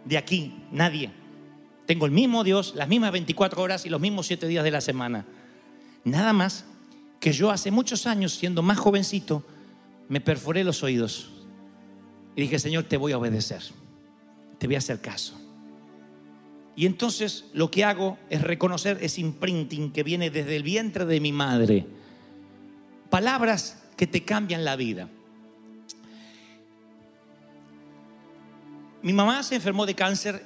de 0.04 0.16
aquí, 0.16 0.54
nadie. 0.70 1.10
Tengo 1.86 2.06
el 2.06 2.12
mismo 2.12 2.44
Dios, 2.44 2.74
las 2.76 2.88
mismas 2.88 3.12
24 3.12 3.60
horas 3.60 3.84
y 3.84 3.90
los 3.90 4.00
mismos 4.00 4.26
7 4.26 4.46
días 4.46 4.64
de 4.64 4.70
la 4.70 4.80
semana. 4.80 5.26
Nada 6.04 6.32
más 6.32 6.64
que 7.20 7.32
yo 7.32 7.50
hace 7.50 7.70
muchos 7.70 8.06
años, 8.06 8.34
siendo 8.34 8.62
más 8.62 8.78
jovencito, 8.78 9.44
me 10.08 10.20
perforé 10.20 10.62
los 10.62 10.82
oídos 10.82 11.30
y 12.36 12.42
dije, 12.42 12.58
Señor, 12.58 12.84
te 12.84 12.96
voy 12.96 13.12
a 13.12 13.18
obedecer, 13.18 13.62
te 14.58 14.66
voy 14.66 14.76
a 14.76 14.78
hacer 14.78 15.00
caso. 15.00 15.43
Y 16.76 16.86
entonces 16.86 17.44
lo 17.52 17.70
que 17.70 17.84
hago 17.84 18.18
es 18.30 18.42
reconocer 18.42 18.98
ese 19.00 19.20
imprinting 19.20 19.92
que 19.92 20.02
viene 20.02 20.30
desde 20.30 20.56
el 20.56 20.62
vientre 20.62 21.04
de 21.04 21.20
mi 21.20 21.32
madre. 21.32 21.86
Palabras 23.10 23.82
que 23.96 24.06
te 24.06 24.24
cambian 24.24 24.64
la 24.64 24.74
vida. 24.74 25.08
Mi 29.02 29.12
mamá 29.12 29.42
se 29.42 29.54
enfermó 29.54 29.86
de 29.86 29.94
cáncer. 29.94 30.44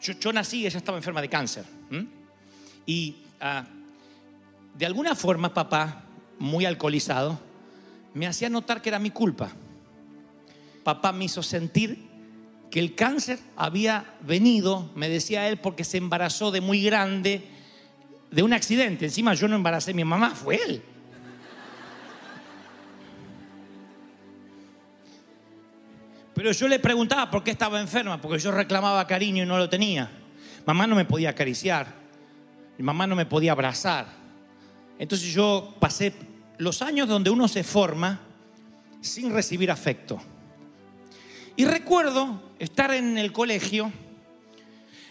Yo, 0.00 0.14
yo 0.14 0.32
nací, 0.32 0.66
ella 0.66 0.78
estaba 0.78 0.98
enferma 0.98 1.20
de 1.20 1.28
cáncer. 1.28 1.64
Y 2.86 3.16
ah, 3.40 3.66
de 4.76 4.86
alguna 4.86 5.14
forma 5.14 5.52
papá, 5.52 6.04
muy 6.38 6.64
alcoholizado, 6.64 7.38
me 8.14 8.26
hacía 8.26 8.48
notar 8.48 8.82
que 8.82 8.88
era 8.88 8.98
mi 8.98 9.10
culpa. 9.10 9.50
Papá 10.82 11.12
me 11.12 11.24
hizo 11.26 11.42
sentir 11.42 12.05
que 12.70 12.80
el 12.80 12.94
cáncer 12.94 13.38
había 13.56 14.16
venido, 14.20 14.90
me 14.94 15.08
decía 15.08 15.48
él, 15.48 15.58
porque 15.58 15.84
se 15.84 15.98
embarazó 15.98 16.50
de 16.50 16.60
muy 16.60 16.82
grande, 16.82 17.48
de 18.30 18.42
un 18.42 18.52
accidente. 18.52 19.06
Encima 19.06 19.34
yo 19.34 19.48
no 19.48 19.56
embaracé 19.56 19.92
a 19.92 19.94
mi 19.94 20.04
mamá, 20.04 20.30
fue 20.34 20.56
él. 20.56 20.82
Pero 26.34 26.52
yo 26.52 26.68
le 26.68 26.78
preguntaba 26.78 27.30
por 27.30 27.42
qué 27.42 27.50
estaba 27.50 27.80
enferma, 27.80 28.20
porque 28.20 28.38
yo 28.38 28.50
reclamaba 28.50 29.06
cariño 29.06 29.42
y 29.42 29.46
no 29.46 29.56
lo 29.56 29.70
tenía. 29.70 30.10
Mamá 30.66 30.86
no 30.86 30.94
me 30.94 31.06
podía 31.06 31.30
acariciar, 31.30 31.86
mamá 32.78 33.06
no 33.06 33.16
me 33.16 33.24
podía 33.24 33.52
abrazar. 33.52 34.06
Entonces 34.98 35.32
yo 35.32 35.74
pasé 35.80 36.12
los 36.58 36.82
años 36.82 37.08
donde 37.08 37.30
uno 37.30 37.48
se 37.48 37.64
forma 37.64 38.20
sin 39.00 39.32
recibir 39.32 39.70
afecto. 39.70 40.20
Y 41.56 41.64
recuerdo 41.64 42.42
estar 42.58 42.92
en 42.92 43.18
el 43.18 43.32
colegio, 43.32 43.92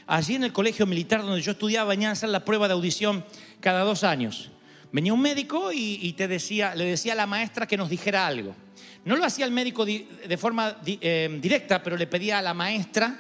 allí 0.08 0.36
en 0.36 0.44
el 0.44 0.54
colegio 0.54 0.86
militar 0.86 1.22
donde 1.22 1.42
yo 1.42 1.52
estudiaba, 1.52 1.90
venían 1.90 2.10
a 2.10 2.14
hacer 2.14 2.30
la 2.30 2.46
prueba 2.46 2.68
de 2.68 2.74
audición 2.74 3.26
cada 3.60 3.84
dos 3.84 4.04
años. 4.04 4.52
Venía 4.92 5.14
un 5.14 5.22
médico 5.22 5.72
y, 5.74 6.14
te 6.14 6.28
decía, 6.28 6.74
le 6.76 6.86
decía 6.86 7.14
a 7.14 7.16
la 7.16 7.28
maestra 7.28 7.68
que 7.68 7.76
nos 7.78 7.90
dijera 7.90 8.26
algo. 8.26 8.56
No 9.04 9.16
lo 9.16 9.26
hacía 9.26 9.46
el 9.46 9.52
médico 9.52 9.86
di- 9.86 10.08
de 10.28 10.38
forma 10.38 10.78
eh, 10.86 11.38
directa, 11.42 11.84
pero 11.84 11.98
le 11.98 12.08
pedía 12.08 12.40
a 12.40 12.42
la 12.42 12.54
maestra 12.54 13.20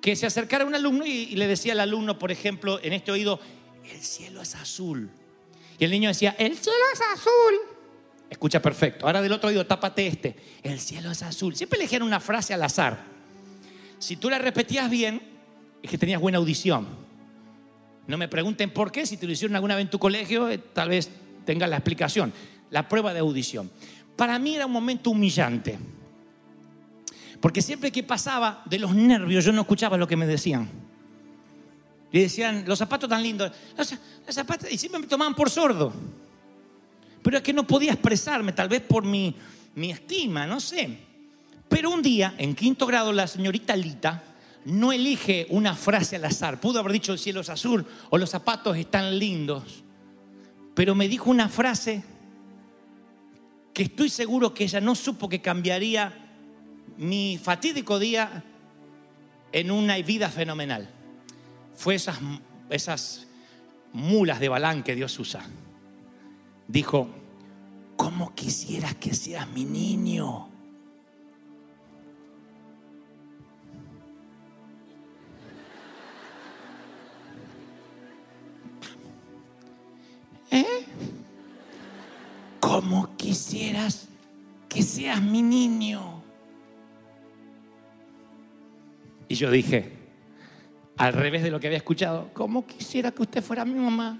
que 0.00 0.16
se 0.16 0.26
acercara 0.26 0.64
a 0.64 0.66
un 0.66 0.74
alumno 0.74 1.04
y, 1.06 1.10
y 1.10 1.36
le 1.36 1.46
decía 1.46 1.74
al 1.74 1.80
alumno, 1.80 2.18
por 2.18 2.32
ejemplo, 2.32 2.80
en 2.82 2.92
este 2.92 3.12
oído, 3.12 3.38
el 3.88 4.00
cielo 4.02 4.40
es 4.42 4.54
azul. 4.54 5.10
Y 5.78 5.84
el 5.84 5.90
niño 5.90 6.08
decía, 6.08 6.34
el 6.38 6.56
cielo 6.56 6.78
es 6.92 7.00
azul. 7.00 7.54
Escucha 8.30 8.62
perfecto. 8.62 9.06
Ahora 9.06 9.20
del 9.20 9.32
otro 9.32 9.50
oído, 9.50 9.66
tápate 9.66 10.06
este. 10.06 10.34
El 10.62 10.80
cielo 10.80 11.10
es 11.10 11.22
azul. 11.22 11.54
Siempre 11.54 11.78
elegían 11.78 12.02
una 12.02 12.18
frase 12.18 12.54
al 12.54 12.62
azar. 12.62 13.04
Si 14.02 14.16
tú 14.16 14.28
la 14.28 14.38
repetías 14.40 14.90
bien, 14.90 15.22
es 15.80 15.88
que 15.88 15.96
tenías 15.96 16.20
buena 16.20 16.38
audición. 16.38 16.88
No 18.08 18.18
me 18.18 18.26
pregunten 18.26 18.70
por 18.70 18.90
qué, 18.90 19.06
si 19.06 19.16
te 19.16 19.26
lo 19.26 19.32
hicieron 19.32 19.54
alguna 19.54 19.76
vez 19.76 19.84
en 19.84 19.90
tu 19.90 20.00
colegio, 20.00 20.50
eh, 20.50 20.58
tal 20.58 20.88
vez 20.88 21.08
tengas 21.44 21.70
la 21.70 21.76
explicación. 21.76 22.32
La 22.70 22.88
prueba 22.88 23.14
de 23.14 23.20
audición. 23.20 23.70
Para 24.16 24.40
mí 24.40 24.56
era 24.56 24.66
un 24.66 24.72
momento 24.72 25.10
humillante. 25.10 25.78
Porque 27.40 27.62
siempre 27.62 27.92
que 27.92 28.02
pasaba 28.02 28.64
de 28.64 28.80
los 28.80 28.92
nervios, 28.92 29.44
yo 29.44 29.52
no 29.52 29.60
escuchaba 29.60 29.96
lo 29.96 30.08
que 30.08 30.16
me 30.16 30.26
decían. 30.26 30.68
Y 32.10 32.22
decían, 32.22 32.64
los 32.66 32.80
zapatos 32.80 33.08
tan 33.08 33.22
lindos. 33.22 33.52
Los, 33.78 33.94
los 34.26 34.34
zapatos, 34.34 34.68
y 34.68 34.78
siempre 34.78 35.00
me 35.00 35.06
tomaban 35.06 35.36
por 35.36 35.48
sordo. 35.48 35.92
Pero 37.22 37.36
es 37.36 37.42
que 37.44 37.52
no 37.52 37.64
podía 37.64 37.92
expresarme, 37.92 38.50
tal 38.50 38.68
vez 38.68 38.80
por 38.80 39.04
mi, 39.04 39.36
mi 39.76 39.92
estima, 39.92 40.44
no 40.44 40.58
sé. 40.58 41.11
Pero 41.72 41.90
un 41.90 42.02
día, 42.02 42.34
en 42.36 42.54
quinto 42.54 42.84
grado, 42.84 43.14
la 43.14 43.26
señorita 43.26 43.74
Lita 43.74 44.22
no 44.66 44.92
elige 44.92 45.46
una 45.48 45.74
frase 45.74 46.16
al 46.16 46.26
azar. 46.26 46.60
Pudo 46.60 46.78
haber 46.78 46.92
dicho 46.92 47.14
el 47.14 47.18
cielo 47.18 47.40
es 47.40 47.48
azul 47.48 47.86
o 48.10 48.18
los 48.18 48.28
zapatos 48.28 48.76
están 48.76 49.18
lindos. 49.18 49.82
Pero 50.74 50.94
me 50.94 51.08
dijo 51.08 51.30
una 51.30 51.48
frase 51.48 52.04
que 53.72 53.84
estoy 53.84 54.10
seguro 54.10 54.52
que 54.52 54.64
ella 54.64 54.82
no 54.82 54.94
supo 54.94 55.30
que 55.30 55.40
cambiaría 55.40 56.12
mi 56.98 57.40
fatídico 57.42 57.98
día 57.98 58.44
en 59.50 59.70
una 59.70 59.96
vida 59.96 60.28
fenomenal. 60.28 60.90
Fue 61.74 61.94
esas, 61.94 62.18
esas 62.68 63.28
mulas 63.94 64.40
de 64.40 64.50
Balán 64.50 64.82
que 64.82 64.94
Dios 64.94 65.18
usa. 65.18 65.42
Dijo, 66.68 67.08
¿cómo 67.96 68.34
quisieras 68.34 68.94
que 68.96 69.14
seas 69.14 69.48
mi 69.48 69.64
niño? 69.64 70.51
¿Cómo 82.72 83.14
quisieras 83.18 84.08
que 84.66 84.82
seas 84.82 85.20
mi 85.20 85.42
niño? 85.42 86.22
Y 89.28 89.34
yo 89.34 89.50
dije, 89.50 89.92
al 90.96 91.12
revés 91.12 91.42
de 91.42 91.50
lo 91.50 91.60
que 91.60 91.66
había 91.66 91.76
escuchado, 91.76 92.30
¿cómo 92.32 92.66
quisiera 92.66 93.10
que 93.10 93.20
usted 93.20 93.42
fuera 93.42 93.66
mi 93.66 93.74
mamá? 93.74 94.18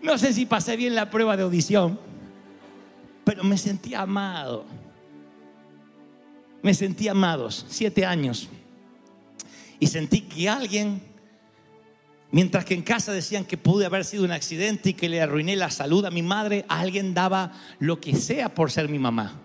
No 0.00 0.16
sé 0.16 0.32
si 0.32 0.46
pasé 0.46 0.74
bien 0.74 0.94
la 0.94 1.10
prueba 1.10 1.36
de 1.36 1.42
audición, 1.42 2.00
pero 3.24 3.44
me 3.44 3.58
sentí 3.58 3.92
amado. 3.92 4.64
Me 6.62 6.72
sentí 6.72 7.08
amados, 7.08 7.66
siete 7.68 8.06
años. 8.06 8.48
Y 9.78 9.88
sentí 9.88 10.22
que 10.22 10.48
alguien, 10.48 11.02
mientras 12.32 12.64
que 12.64 12.74
en 12.74 12.82
casa 12.82 13.12
decían 13.12 13.44
que 13.44 13.56
pude 13.56 13.86
haber 13.86 14.04
sido 14.04 14.24
un 14.24 14.32
accidente 14.32 14.90
y 14.90 14.94
que 14.94 15.08
le 15.08 15.20
arruiné 15.20 15.54
la 15.54 15.70
salud 15.70 16.04
a 16.04 16.10
mi 16.10 16.22
madre, 16.22 16.64
alguien 16.68 17.14
daba 17.14 17.52
lo 17.78 18.00
que 18.00 18.16
sea 18.16 18.52
por 18.52 18.70
ser 18.72 18.88
mi 18.88 18.98
mamá. 18.98 19.38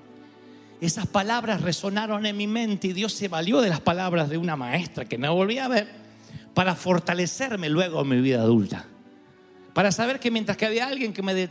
Esas 0.79 1.05
palabras 1.05 1.61
resonaron 1.61 2.25
en 2.25 2.37
mi 2.37 2.47
mente 2.47 2.87
y 2.87 2.93
Dios 2.93 3.13
se 3.13 3.27
valió 3.27 3.61
de 3.61 3.69
las 3.69 3.81
palabras 3.81 4.29
de 4.29 4.37
una 4.37 4.55
maestra 4.55 5.05
que 5.05 5.17
no 5.17 5.35
volví 5.35 5.57
a 5.57 5.67
ver 5.67 5.87
para 6.53 6.75
fortalecerme 6.75 7.69
luego 7.69 8.01
en 8.01 8.09
mi 8.09 8.21
vida 8.21 8.41
adulta. 8.41 8.85
Para 9.73 9.91
saber 9.91 10.19
que 10.19 10.31
mientras 10.31 10.57
que 10.57 10.65
había 10.65 10.87
alguien 10.87 11.13
que 11.13 11.21
me 11.21 11.49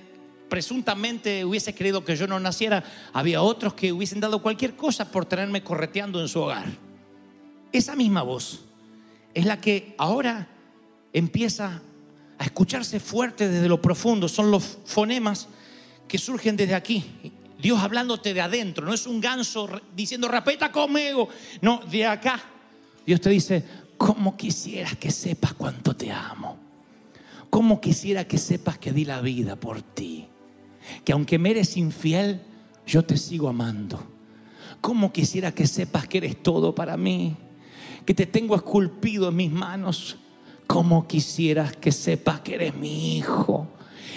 presuntamente 0.49 1.45
hubiese 1.45 1.75
creído 1.75 2.05
que 2.05 2.17
yo 2.17 2.27
no 2.27 2.39
naciera, 2.39 2.83
había 3.13 3.43
otros 3.43 3.75
que 3.75 3.93
hubiesen 3.93 4.21
dado 4.21 4.41
cualquier 4.41 4.75
cosa 4.75 5.11
por 5.11 5.27
tenerme 5.27 5.63
correteando 5.63 6.21
en 6.21 6.29
su 6.29 6.41
hogar. 6.41 6.67
Esa 7.73 7.97
misma 7.97 8.23
voz 8.23 8.65
es 9.35 9.45
la 9.45 9.61
que 9.61 9.95
ahora 9.99 10.49
empieza 11.13 11.83
a 12.39 12.45
escucharse 12.45 13.01
fuerte 13.01 13.49
desde 13.49 13.69
lo 13.69 13.81
profundo. 13.81 14.29
Son 14.29 14.51
los 14.51 14.79
fonemas 14.85 15.49
que 16.09 16.19
surgen 16.19 16.57
desde 16.57 16.75
aquí. 16.75 17.05
Dios 17.59 17.81
hablándote 17.81 18.35
de 18.35 18.41
adentro. 18.41 18.85
No 18.87 18.93
es 18.93 19.07
un 19.07 19.21
ganso 19.21 19.69
diciendo, 19.95 20.29
repeta 20.29 20.71
conmigo. 20.71 21.29
No, 21.61 21.81
de 21.91 22.07
acá. 22.07 22.41
Dios 23.07 23.21
te 23.21 23.31
dice, 23.31 23.65
¿cómo 23.97 24.37
quisieras 24.37 24.97
que 24.97 25.11
sepas 25.11 25.55
cuánto 25.55 25.95
te 25.97 26.11
amo? 26.11 26.59
¿Cómo 27.51 27.81
quisiera 27.81 28.27
que 28.27 28.39
sepas 28.39 28.79
que 28.79 28.93
di 28.93 29.05
la 29.05 29.21
vida 29.21 29.57
por 29.57 29.81
ti? 29.81 30.27
Que 31.05 31.13
aunque 31.13 31.39
me 31.39 31.51
eres 31.51 31.77
infiel, 31.77 32.43
yo 32.87 33.05
te 33.05 33.17
sigo 33.17 33.49
amando. 33.49 34.05
¿Cómo 34.81 35.13
quisiera 35.13 35.53
que 35.53 35.67
sepas 35.67 36.07
que 36.07 36.19
eres 36.19 36.43
todo 36.43 36.75
para 36.75 36.97
mí? 36.97 37.37
Que 38.05 38.15
te 38.15 38.27
tengo 38.27 38.55
esculpido 38.55 39.29
en 39.29 39.37
mis 39.37 39.51
manos. 39.51 40.19
¿Cómo 40.67 41.07
quisieras 41.07 41.77
que 41.77 41.93
sepas 41.93 42.41
que 42.41 42.55
eres 42.57 42.75
mi 42.75 43.17
hijo? 43.17 43.69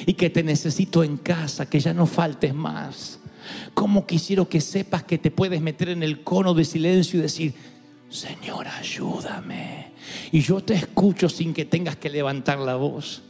Y 0.06 0.14
que 0.14 0.30
te 0.30 0.44
necesito 0.44 1.04
en 1.04 1.18
casa, 1.18 1.70
que 1.70 1.80
ya 1.80 1.94
no 1.94 2.06
faltes 2.06 2.54
más. 2.54 3.20
¿Cómo 3.74 4.06
quisiera 4.06 4.46
que 4.46 4.62
sepas 4.62 5.04
que 5.04 5.18
te 5.18 5.32
puedes 5.32 5.62
meter 5.62 5.90
en 5.90 6.04
el 6.04 6.24
cono 6.24 6.54
de 6.54 6.66
silencio 6.66 7.20
y 7.20 7.24
decir, 7.24 7.54
Señor, 8.10 8.68
ayúdame. 8.68 9.92
Y 10.32 10.42
yo 10.42 10.62
te 10.62 10.74
escucho 10.74 11.30
sin 11.30 11.54
que 11.54 11.66
tengas 11.66 11.96
que 11.96 12.10
levantar 12.10 12.58
la 12.60 12.76
voz. 12.76 13.22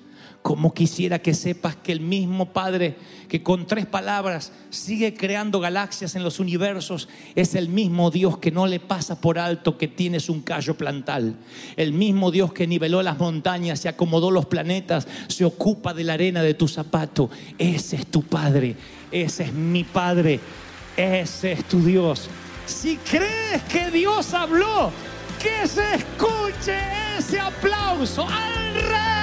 Como 0.42 0.74
quisiera 0.74 1.20
que 1.20 1.34
sepas 1.34 1.76
que 1.76 1.92
el 1.92 2.00
mismo 2.00 2.54
Padre 2.54 2.96
que 3.28 3.44
con 3.44 3.68
tres 3.68 3.86
palabras 3.86 4.52
sigue 4.70 5.14
creando 5.14 5.60
galaxias 5.60 6.16
en 6.16 6.24
los 6.24 6.40
universos 6.40 7.10
es 7.36 7.56
el 7.56 7.70
mismo 7.70 8.10
Dios 8.10 8.38
que 8.40 8.50
no 8.50 8.66
le 8.66 8.80
pasa 8.80 9.20
por 9.20 9.38
alto 9.38 9.78
que 9.78 9.88
tienes 9.88 10.30
un 10.30 10.42
callo 10.42 10.76
plantal. 10.76 11.36
El 11.76 11.94
mismo 11.94 12.32
Dios 12.32 12.54
que 12.54 12.68
niveló 12.68 13.04
las 13.04 13.20
montañas, 13.20 13.80
se 13.80 13.90
acomodó 13.90 14.32
los 14.32 14.46
planetas, 14.46 15.08
se 15.28 15.46
ocupa 15.46 15.94
de 15.94 16.06
la 16.06 16.14
arena 16.14 16.42
de 16.42 16.54
tu 16.54 16.68
zapato. 16.68 17.30
Ese 17.58 17.98
es 17.98 18.08
tu 18.08 18.24
Padre, 18.24 18.76
ese 19.12 19.44
es 19.44 19.54
mi 19.54 19.84
Padre, 19.84 20.40
ese 20.98 21.52
es 21.52 21.66
tu 21.66 21.82
Dios. 21.84 22.30
Si 22.66 22.98
crees 22.98 23.62
que 23.64 23.92
Dios 23.92 24.34
habló, 24.34 24.92
que 25.42 25.68
se 25.68 25.96
escuche 25.96 26.78
ese 27.18 27.40
aplauso 27.40 28.24
al 28.24 28.74
rey. 28.74 29.19